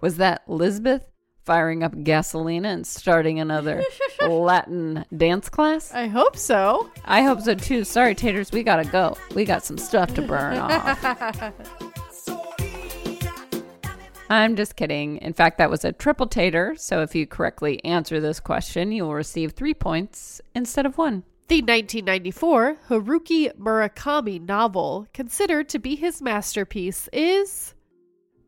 Was 0.00 0.18
that 0.18 0.42
Lisbeth 0.46 1.02
firing 1.44 1.82
up 1.82 1.96
gasolina 1.96 2.66
and 2.66 2.86
starting 2.86 3.40
another 3.40 3.82
Latin 4.24 5.04
dance 5.16 5.48
class? 5.48 5.92
I 5.92 6.06
hope 6.06 6.36
so. 6.36 6.92
I 7.04 7.22
hope 7.22 7.40
so 7.40 7.56
too. 7.56 7.82
Sorry, 7.82 8.14
Taters, 8.14 8.52
we 8.52 8.62
gotta 8.62 8.88
go. 8.88 9.16
We 9.34 9.44
got 9.44 9.64
some 9.64 9.78
stuff 9.78 10.14
to 10.14 10.22
burn 10.22 10.56
off. 10.58 11.52
I'm 14.30 14.54
just 14.54 14.76
kidding. 14.76 15.16
In 15.16 15.32
fact, 15.32 15.58
that 15.58 15.70
was 15.70 15.84
a 15.84 15.90
triple 15.90 16.28
tater. 16.28 16.76
So 16.78 17.02
if 17.02 17.16
you 17.16 17.26
correctly 17.26 17.84
answer 17.84 18.20
this 18.20 18.38
question, 18.38 18.92
you 18.92 19.02
will 19.02 19.14
receive 19.14 19.54
three 19.54 19.74
points 19.74 20.40
instead 20.54 20.86
of 20.86 20.96
one. 20.96 21.24
The 21.48 21.60
1994 21.60 22.76
Haruki 22.88 23.54
Murakami 23.58 24.40
novel, 24.40 25.06
considered 25.12 25.68
to 25.70 25.78
be 25.78 25.96
his 25.96 26.22
masterpiece, 26.22 27.08
is 27.12 27.74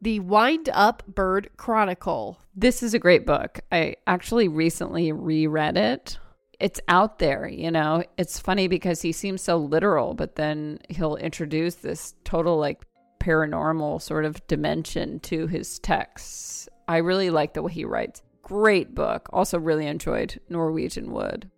The 0.00 0.20
Wind 0.20 0.70
Up 0.72 1.02
Bird 1.06 1.50
Chronicle. 1.58 2.38
This 2.56 2.82
is 2.82 2.94
a 2.94 2.98
great 2.98 3.26
book. 3.26 3.60
I 3.70 3.96
actually 4.06 4.48
recently 4.48 5.12
reread 5.12 5.76
it. 5.76 6.18
It's 6.60 6.80
out 6.88 7.18
there, 7.18 7.46
you 7.46 7.70
know. 7.70 8.04
It's 8.16 8.38
funny 8.38 8.68
because 8.68 9.02
he 9.02 9.12
seems 9.12 9.42
so 9.42 9.58
literal, 9.58 10.14
but 10.14 10.36
then 10.36 10.78
he'll 10.88 11.16
introduce 11.16 11.74
this 11.74 12.14
total 12.24 12.56
like 12.58 12.84
paranormal 13.18 14.00
sort 14.00 14.24
of 14.24 14.46
dimension 14.46 15.20
to 15.20 15.46
his 15.46 15.78
texts. 15.80 16.68
I 16.88 16.98
really 16.98 17.30
like 17.30 17.52
the 17.52 17.62
way 17.62 17.72
he 17.72 17.84
writes. 17.84 18.22
Great 18.42 18.94
book. 18.94 19.28
Also, 19.32 19.58
really 19.58 19.86
enjoyed 19.86 20.40
Norwegian 20.48 21.10
Wood. 21.10 21.50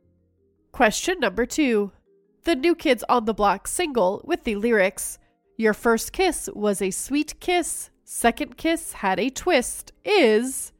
Question 0.76 1.20
number 1.20 1.46
two. 1.46 1.90
The 2.44 2.54
New 2.54 2.74
Kids 2.74 3.02
on 3.08 3.24
the 3.24 3.32
Block 3.32 3.66
single 3.66 4.20
with 4.26 4.44
the 4.44 4.56
lyrics 4.56 5.18
Your 5.56 5.72
first 5.72 6.12
kiss 6.12 6.50
was 6.54 6.82
a 6.82 6.90
sweet 6.90 7.40
kiss, 7.40 7.88
second 8.04 8.58
kiss 8.58 8.92
had 8.92 9.18
a 9.18 9.30
twist 9.30 9.92
is 10.04 10.74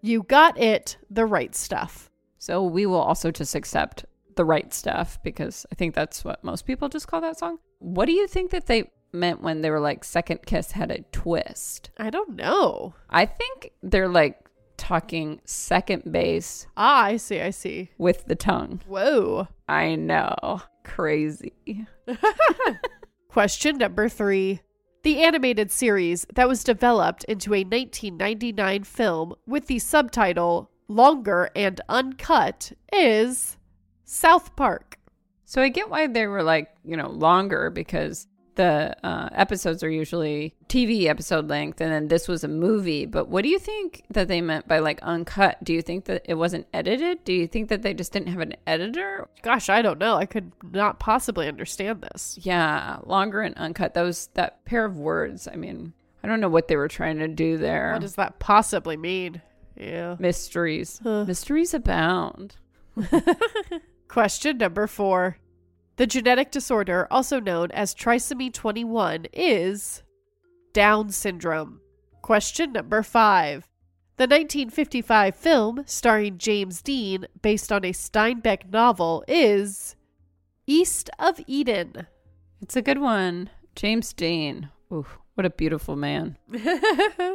You 0.00 0.22
Got 0.22 0.58
It, 0.58 0.96
the 1.10 1.26
right 1.26 1.54
stuff. 1.54 2.10
So 2.38 2.64
we 2.64 2.86
will 2.86 3.02
also 3.02 3.30
just 3.30 3.54
accept 3.54 4.06
the 4.34 4.46
right 4.46 4.72
stuff 4.72 5.22
because 5.22 5.66
I 5.70 5.74
think 5.74 5.94
that's 5.94 6.24
what 6.24 6.42
most 6.42 6.64
people 6.64 6.88
just 6.88 7.06
call 7.06 7.20
that 7.20 7.38
song. 7.38 7.58
What 7.80 8.06
do 8.06 8.12
you 8.12 8.26
think 8.26 8.50
that 8.52 8.64
they 8.64 8.90
meant 9.12 9.42
when 9.42 9.60
they 9.60 9.68
were 9.68 9.78
like 9.78 10.04
second 10.04 10.40
kiss 10.46 10.70
had 10.72 10.90
a 10.90 11.02
twist? 11.12 11.90
I 11.98 12.08
don't 12.08 12.34
know. 12.34 12.94
I 13.10 13.26
think 13.26 13.72
they're 13.82 14.08
like 14.08 14.38
talking 14.76 15.40
second 15.44 16.10
base 16.10 16.66
Ah, 16.76 17.04
I 17.04 17.16
see, 17.16 17.40
I 17.40 17.50
see. 17.50 17.90
with 17.98 18.26
the 18.26 18.34
tongue. 18.34 18.80
Whoa. 18.86 19.48
I 19.68 19.94
know. 19.94 20.62
Crazy. 20.84 21.52
Question 23.28 23.78
number 23.78 24.08
three. 24.08 24.60
The 25.02 25.22
animated 25.22 25.70
series 25.70 26.26
that 26.34 26.48
was 26.48 26.64
developed 26.64 27.24
into 27.24 27.52
a 27.52 27.64
1999 27.64 28.84
film 28.84 29.34
with 29.46 29.66
the 29.66 29.78
subtitle 29.78 30.70
Longer 30.88 31.50
and 31.56 31.80
Uncut 31.88 32.72
is 32.92 33.56
South 34.04 34.54
Park. 34.56 34.98
So 35.44 35.60
I 35.62 35.68
get 35.68 35.90
why 35.90 36.06
they 36.06 36.26
were 36.26 36.42
like, 36.42 36.68
you 36.84 36.96
know, 36.96 37.08
longer 37.10 37.70
because 37.70 38.26
the 38.56 38.96
uh, 39.04 39.28
episodes 39.32 39.82
are 39.82 39.90
usually 39.90 40.54
TV 40.68 41.06
episode 41.06 41.48
length, 41.48 41.80
and 41.80 41.92
then 41.92 42.08
this 42.08 42.28
was 42.28 42.44
a 42.44 42.48
movie. 42.48 43.06
But 43.06 43.28
what 43.28 43.42
do 43.42 43.48
you 43.48 43.58
think 43.58 44.04
that 44.10 44.28
they 44.28 44.40
meant 44.40 44.68
by 44.68 44.78
like 44.78 45.00
uncut? 45.02 45.62
Do 45.62 45.72
you 45.72 45.82
think 45.82 46.06
that 46.06 46.22
it 46.26 46.34
wasn't 46.34 46.66
edited? 46.72 47.24
Do 47.24 47.32
you 47.32 47.46
think 47.46 47.68
that 47.68 47.82
they 47.82 47.94
just 47.94 48.12
didn't 48.12 48.28
have 48.28 48.40
an 48.40 48.54
editor? 48.66 49.28
Gosh, 49.42 49.68
I 49.68 49.82
don't 49.82 49.98
know. 49.98 50.16
I 50.16 50.26
could 50.26 50.52
not 50.72 51.00
possibly 51.00 51.48
understand 51.48 52.02
this. 52.02 52.38
Yeah, 52.40 52.98
longer 53.04 53.42
and 53.42 53.56
uncut. 53.56 53.94
Those 53.94 54.28
that 54.34 54.64
pair 54.64 54.84
of 54.84 54.98
words. 54.98 55.48
I 55.50 55.56
mean, 55.56 55.92
I 56.22 56.28
don't 56.28 56.40
know 56.40 56.48
what 56.48 56.68
they 56.68 56.76
were 56.76 56.88
trying 56.88 57.18
to 57.18 57.28
do 57.28 57.58
there. 57.58 57.92
What 57.92 58.02
does 58.02 58.16
that 58.16 58.38
possibly 58.38 58.96
mean? 58.96 59.42
Yeah. 59.76 60.16
Mysteries. 60.18 61.00
Huh. 61.02 61.24
Mysteries 61.24 61.74
abound. 61.74 62.56
Question 64.08 64.58
number 64.58 64.86
four. 64.86 65.38
The 65.96 66.06
genetic 66.06 66.50
disorder, 66.50 67.06
also 67.10 67.38
known 67.38 67.70
as 67.70 67.94
trisomy 67.94 68.52
21, 68.52 69.26
is 69.32 70.02
Down 70.72 71.10
syndrome. 71.10 71.80
Question 72.22 72.72
number 72.72 73.02
five. 73.02 73.68
The 74.16 74.24
1955 74.24 75.36
film 75.36 75.82
starring 75.86 76.38
James 76.38 76.82
Dean, 76.82 77.26
based 77.42 77.70
on 77.72 77.84
a 77.84 77.92
Steinbeck 77.92 78.70
novel, 78.72 79.24
is 79.28 79.96
East 80.66 81.10
of 81.18 81.40
Eden. 81.46 82.06
It's 82.60 82.76
a 82.76 82.82
good 82.82 82.98
one. 83.00 83.50
James 83.76 84.12
Dean. 84.12 84.70
Ooh, 84.92 85.06
what 85.34 85.44
a 85.44 85.50
beautiful 85.50 85.96
man. 85.96 86.38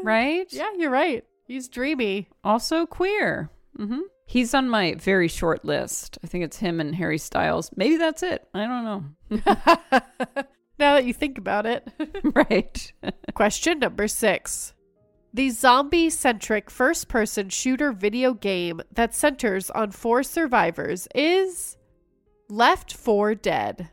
Right? 0.04 0.48
Yeah, 0.52 0.70
you're 0.78 0.90
right. 0.90 1.24
He's 1.46 1.68
dreamy. 1.68 2.30
Also 2.44 2.86
queer. 2.86 3.50
hmm 3.76 4.00
He's 4.30 4.54
on 4.54 4.70
my 4.70 4.94
very 4.94 5.28
short 5.28 5.66
list. 5.66 6.20
I 6.24 6.28
think 6.28 6.44
it's 6.44 6.58
him 6.58 6.80
and 6.80 6.94
Harry 6.94 7.18
Styles. 7.18 7.72
Maybe 7.76 7.98
that's 7.98 8.22
it. 8.22 8.48
I 8.54 8.68
don't 8.68 8.86
know. 8.86 9.42
now 10.78 10.94
that 10.94 11.06
you 11.06 11.16
think 11.16 11.40
about 11.40 11.66
it. 11.66 11.88
right. 12.24 12.94
Question 13.34 13.80
number 13.80 14.08
six. 14.08 14.76
The 15.34 15.50
zombie 15.50 16.12
centric 16.12 16.70
first 16.70 17.08
person 17.08 17.50
shooter 17.50 17.92
video 17.92 18.36
game 18.36 18.82
that 18.94 19.16
centers 19.16 19.72
on 19.72 19.90
four 19.90 20.22
survivors 20.22 21.08
is 21.16 21.76
Left 22.50 22.94
4 22.94 23.34
Dead. 23.34 23.90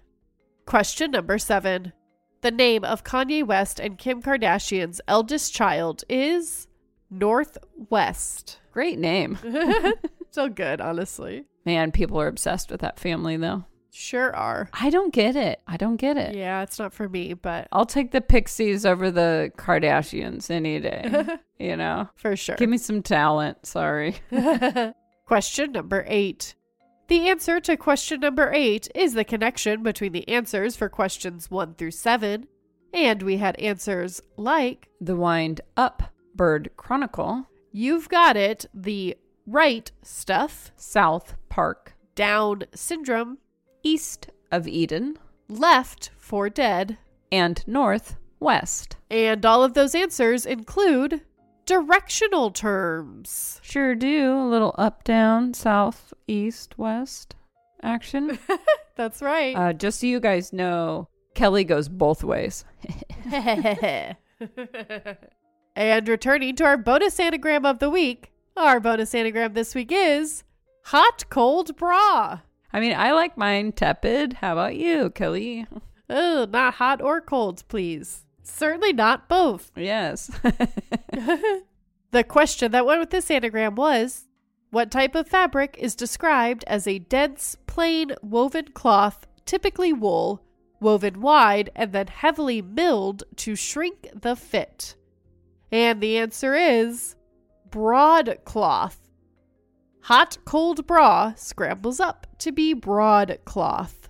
Question 0.67 1.13
number 1.13 1.39
seven. 1.39 1.95
The 2.43 2.51
name 2.51 2.85
of 2.85 3.05
Kanye 3.05 3.43
West 3.43 3.81
and 3.81 3.97
Kim 3.97 4.21
Kardashian's 4.21 5.01
eldest 5.09 5.55
child 5.55 6.05
is 6.11 6.67
North 7.11 7.57
West. 7.89 8.59
Great 8.71 8.99
name. 8.99 9.39
So 10.35 10.49
good, 10.49 10.81
honestly. 10.81 11.45
Man, 11.65 11.93
people 11.93 12.21
are 12.21 12.29
obsessed 12.29 12.71
with 12.71 12.81
that 12.81 12.99
family, 13.01 13.37
though. 13.37 13.65
Sure 13.91 14.35
are. 14.37 14.69
I 14.75 14.91
don't 14.91 15.13
get 15.13 15.37
it. 15.37 15.61
I 15.67 15.79
don't 15.79 15.97
get 15.97 16.19
it. 16.19 16.37
Yeah, 16.37 16.63
it's 16.63 16.79
not 16.79 16.93
for 16.93 17.09
me, 17.09 17.33
but 17.33 17.67
I'll 17.73 17.87
take 17.87 18.13
the 18.13 18.21
Pixies 18.21 18.85
over 18.85 19.11
the 19.11 19.51
Kardashians 19.57 20.51
any 20.51 20.81
day. 20.81 21.25
you 21.59 21.77
know, 21.77 22.09
for 22.15 22.37
sure. 22.37 22.57
give 22.57 22.69
me 22.69 22.77
some 22.77 23.03
talent. 23.03 23.65
Sorry. 23.65 24.17
question 25.25 25.73
number 25.73 26.05
eight. 26.09 26.55
The 27.09 27.31
answer 27.31 27.59
to 27.61 27.77
question 27.79 28.21
number 28.21 28.53
eight 28.53 28.89
is 28.95 29.15
the 29.15 29.25
connection 29.25 29.83
between 29.83 30.13
the 30.13 30.29
answers 30.29 30.77
for 30.77 30.91
questions 30.91 31.51
one 31.51 31.75
through 31.75 31.93
seven. 31.93 32.49
And 32.93 33.23
we 33.23 33.39
had 33.39 33.59
answers 33.59 34.21
like 34.37 34.89
The 35.01 35.17
Wind 35.17 35.63
Up 35.77 36.03
Bird 36.35 36.71
Chronicle, 36.77 37.47
You've 37.73 38.09
Got 38.09 38.37
It, 38.37 38.67
the 38.75 39.17
right 39.47 39.91
stuff, 40.03 40.73
South 40.77 41.35
Park, 41.49 41.95
Down 42.15 42.65
syndrome, 42.75 43.39
East 43.83 44.29
of 44.51 44.67
Eden, 44.67 45.17
Left 45.49 46.11
4 46.19 46.51
Dead, 46.51 46.99
and 47.31 47.63
North 47.67 48.17
West. 48.41 48.97
and 49.11 49.45
all 49.47 49.63
of 49.65 49.75
those 49.75 49.95
answers 49.95 50.45
include 50.47 51.23
directional 51.65 52.51
terms. 52.51 53.61
Sure 53.63 53.95
do. 53.95 54.37
A 54.39 54.49
little 54.49 54.75
up, 54.79 55.05
down, 55.05 55.55
south, 55.55 56.13
east, 56.29 56.77
west 56.79 57.35
action. 57.83 58.39
That's 58.97 59.21
right. 59.23 59.55
uh, 59.57 59.73
just 59.73 60.01
so 60.01 60.07
you 60.07 60.21
guys 60.21 60.53
know, 60.53 61.09
Kelly 61.35 61.65
goes 61.65 61.89
both 61.89 62.23
ways. 62.25 62.65
and 65.77 66.09
returning 66.09 66.57
to 66.57 66.65
our 66.65 66.77
bonus 66.77 67.19
anagram 67.21 67.65
of 67.67 67.79
the 67.79 67.91
week, 67.91 68.33
our 68.57 68.81
bonus 68.81 69.15
anagram 69.15 69.53
this 69.53 69.75
week 69.75 69.91
is 69.93 70.43
hot 70.85 71.25
cold 71.29 71.77
bra. 71.77 72.41
I 72.73 72.81
mean, 72.81 72.95
I 72.97 73.13
like 73.13 73.37
mine 73.37 73.73
tepid. 73.73 74.35
How 74.35 74.53
about 74.53 74.77
you, 74.77 75.11
Kelly? 75.11 75.67
Oh, 76.09 76.47
not 76.51 76.75
hot 76.75 77.01
or 77.01 77.21
cold, 77.21 77.65
please. 77.69 78.25
Certainly 78.43 78.93
not 78.93 79.29
both. 79.29 79.73
Yes. 79.77 80.31
The 82.13 82.25
question 82.25 82.73
that 82.73 82.87
went 82.87 83.01
with 83.01 83.11
this 83.11 83.31
anagram 83.31 83.75
was 83.75 84.27
What 84.71 84.91
type 84.91 85.15
of 85.15 85.29
fabric 85.29 85.77
is 85.79 85.95
described 85.95 86.65
as 86.67 86.87
a 86.87 86.99
dense, 86.99 87.57
plain 87.67 88.13
woven 88.23 88.69
cloth, 88.69 89.27
typically 89.45 89.93
wool, 89.93 90.43
woven 90.81 91.21
wide 91.21 91.71
and 91.75 91.93
then 91.93 92.07
heavily 92.07 92.63
milled 92.63 93.25
to 93.37 93.55
shrink 93.55 94.09
the 94.15 94.35
fit? 94.35 94.97
And 95.71 96.01
the 96.01 96.17
answer 96.17 96.55
is 96.55 97.17
broadcloth. 97.71 98.99
Hot 100.03 100.39
cold 100.45 100.87
bra 100.87 101.33
scrambles 101.37 102.01
up 102.01 102.27
to 102.39 102.53
be 102.53 102.73
broadcloth. 102.75 104.09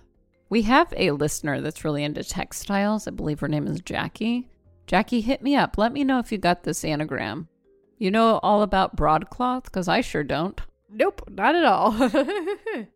we 0.49 0.61
have 0.63 0.93
a 0.95 1.11
listener 1.11 1.59
that's 1.59 1.83
really 1.83 2.03
into 2.03 2.23
textiles. 2.23 3.07
I 3.07 3.11
believe 3.11 3.39
her 3.39 3.47
name 3.47 3.67
is 3.67 3.81
Jackie. 3.81 4.47
Jackie, 4.85 5.21
hit 5.21 5.41
me 5.41 5.55
up. 5.55 5.77
Let 5.77 5.91
me 5.91 6.03
know 6.03 6.19
if 6.19 6.31
you 6.31 6.37
got 6.37 6.63
this 6.63 6.85
anagram. 6.85 7.49
You 7.97 8.11
know 8.11 8.39
all 8.43 8.61
about 8.61 8.95
broadcloth? 8.95 9.63
Because 9.65 9.87
I 9.87 10.01
sure 10.01 10.23
don't. 10.23 10.61
Nope, 10.89 11.23
not 11.29 11.55
at 11.55 11.65
all. 11.65 11.93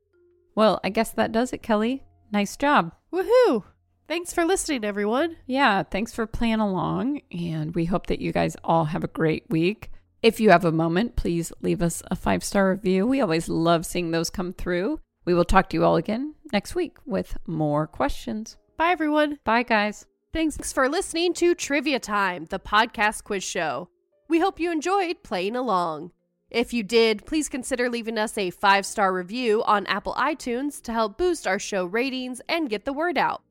Well, 0.53 0.81
I 0.83 0.89
guess 0.89 1.11
that 1.11 1.31
does 1.31 1.53
it, 1.53 1.63
Kelly. 1.63 2.03
Nice 2.31 2.57
job. 2.57 2.91
Woohoo! 3.13 3.63
Thanks 4.09 4.33
for 4.33 4.43
listening, 4.43 4.83
everyone. 4.83 5.37
Yeah, 5.45 5.83
thanks 5.83 6.13
for 6.13 6.27
playing 6.27 6.59
along, 6.59 7.21
and 7.31 7.73
we 7.73 7.85
hope 7.85 8.07
that 8.07 8.19
you 8.19 8.33
guys 8.33 8.57
all 8.61 8.83
have 8.83 9.05
a 9.05 9.07
great 9.07 9.45
week. 9.49 9.89
If 10.23 10.39
you 10.39 10.51
have 10.51 10.65
a 10.65 10.71
moment, 10.71 11.15
please 11.15 11.51
leave 11.61 11.81
us 11.81 12.03
a 12.11 12.15
five 12.15 12.43
star 12.43 12.69
review. 12.69 13.07
We 13.07 13.21
always 13.21 13.49
love 13.49 13.87
seeing 13.87 14.11
those 14.11 14.29
come 14.29 14.53
through. 14.53 14.99
We 15.25 15.33
will 15.33 15.45
talk 15.45 15.69
to 15.69 15.77
you 15.77 15.83
all 15.83 15.95
again 15.95 16.35
next 16.53 16.75
week 16.75 16.97
with 17.07 17.37
more 17.47 17.87
questions. 17.87 18.57
Bye, 18.77 18.91
everyone. 18.91 19.39
Bye, 19.43 19.63
guys. 19.63 20.05
Thanks 20.31 20.71
for 20.71 20.87
listening 20.87 21.33
to 21.35 21.55
Trivia 21.55 21.99
Time, 21.99 22.45
the 22.45 22.59
podcast 22.59 23.23
quiz 23.23 23.43
show. 23.43 23.89
We 24.29 24.39
hope 24.39 24.59
you 24.59 24.71
enjoyed 24.71 25.23
playing 25.23 25.55
along. 25.55 26.11
If 26.51 26.71
you 26.71 26.83
did, 26.83 27.25
please 27.25 27.49
consider 27.49 27.89
leaving 27.89 28.19
us 28.19 28.37
a 28.37 28.51
five 28.51 28.85
star 28.85 29.11
review 29.11 29.63
on 29.63 29.87
Apple 29.87 30.13
iTunes 30.13 30.83
to 30.83 30.93
help 30.93 31.17
boost 31.17 31.47
our 31.47 31.57
show 31.57 31.85
ratings 31.85 32.41
and 32.47 32.69
get 32.69 32.85
the 32.85 32.93
word 32.93 33.17
out. 33.17 33.41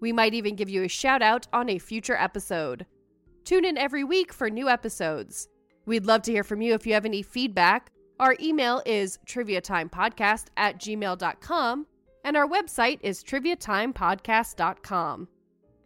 We 0.00 0.12
might 0.12 0.34
even 0.34 0.54
give 0.54 0.70
you 0.70 0.84
a 0.84 0.88
shout 0.88 1.20
out 1.20 1.48
on 1.52 1.68
a 1.68 1.78
future 1.78 2.16
episode. 2.16 2.86
Tune 3.44 3.64
in 3.64 3.76
every 3.76 4.04
week 4.04 4.32
for 4.32 4.48
new 4.48 4.68
episodes. 4.68 5.48
We'd 5.84 6.06
love 6.06 6.22
to 6.22 6.32
hear 6.32 6.44
from 6.44 6.62
you 6.62 6.74
if 6.74 6.86
you 6.86 6.94
have 6.94 7.04
any 7.04 7.22
feedback. 7.22 7.90
Our 8.20 8.36
email 8.40 8.82
is 8.86 9.18
triviatimepodcast 9.26 10.46
at 10.56 10.78
gmail.com, 10.78 11.86
and 12.24 12.36
our 12.36 12.46
website 12.46 13.00
is 13.02 13.24
triviatimepodcast.com. 13.24 15.28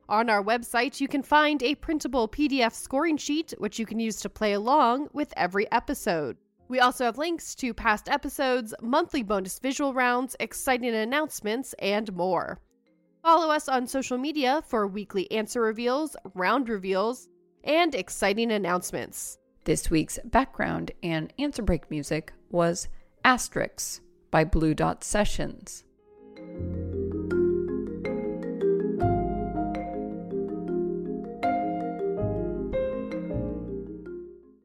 On 0.09 0.31
our 0.31 0.43
website, 0.43 1.01
you 1.01 1.09
can 1.09 1.23
find 1.23 1.63
a 1.63 1.75
printable 1.75 2.29
PDF 2.29 2.75
scoring 2.75 3.17
sheet, 3.17 3.55
which 3.59 3.79
you 3.79 3.87
can 3.87 3.99
use 3.99 4.21
to 4.21 4.29
play 4.29 4.53
along 4.53 5.09
with 5.13 5.33
every 5.37 5.71
episode. 5.73 6.37
We 6.69 6.81
also 6.81 7.05
have 7.05 7.17
links 7.17 7.55
to 7.57 7.73
past 7.73 8.09
episodes, 8.09 8.75
monthly 8.83 9.23
bonus 9.23 9.59
visual 9.59 9.95
rounds, 9.95 10.37
exciting 10.39 10.95
announcements, 10.95 11.75
and 11.79 12.15
more. 12.15 12.61
Follow 13.23 13.51
us 13.51 13.69
on 13.69 13.87
social 13.87 14.19
media 14.19 14.63
for 14.69 14.87
weekly 14.87 15.31
answer 15.33 15.61
reveals, 15.61 16.17
round 16.35 16.69
reveals, 16.69 17.29
and 17.65 17.95
exciting 17.95 18.53
announcements. 18.53 19.39
This 19.67 19.91
week's 19.91 20.21
background 20.25 20.93
and 21.03 21.33
answer 21.41 21.61
break 21.61 21.91
music 21.91 22.33
was 22.51 22.87
Asterix 23.25 23.99
by 24.31 24.45
Blue 24.45 24.75
Dot 24.75 25.03
Sessions. 25.03 25.83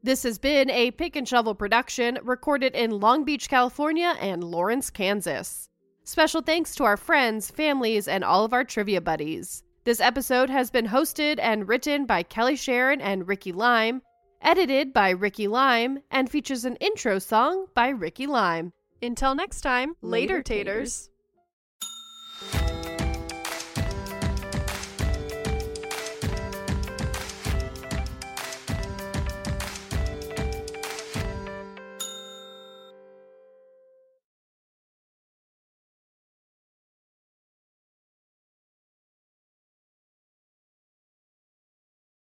This 0.04 0.22
has 0.22 0.38
been 0.38 0.70
a 0.70 0.92
Pick 0.92 1.16
and 1.16 1.26
Shovel 1.26 1.56
production 1.56 2.20
recorded 2.22 2.76
in 2.76 2.92
Long 2.92 3.24
Beach, 3.24 3.48
California 3.48 4.14
and 4.20 4.44
Lawrence, 4.44 4.88
Kansas. 4.88 5.68
Special 6.04 6.42
thanks 6.42 6.76
to 6.76 6.84
our 6.84 6.96
friends, 6.96 7.50
families, 7.50 8.06
and 8.06 8.22
all 8.22 8.44
of 8.44 8.52
our 8.52 8.62
trivia 8.62 9.00
buddies. 9.00 9.64
This 9.82 10.00
episode 10.00 10.48
has 10.48 10.70
been 10.70 10.86
hosted 10.86 11.40
and 11.40 11.66
written 11.66 12.06
by 12.06 12.22
Kelly 12.22 12.54
Sharon 12.54 13.00
and 13.00 13.26
Ricky 13.26 13.50
Lime, 13.50 14.00
edited 14.42 14.92
by 14.92 15.10
Ricky 15.10 15.48
Lime, 15.48 16.00
and 16.10 16.28
features 16.28 16.64
an 16.64 16.76
intro 16.76 17.18
song 17.18 17.66
by 17.74 17.88
Ricky 17.88 18.26
Lime. 18.26 18.72
Until 19.00 19.34
next 19.34 19.62
time, 19.62 19.94
later, 20.02 20.34
Later, 20.34 20.42
taters. 20.42 20.74
taters. 21.06 21.10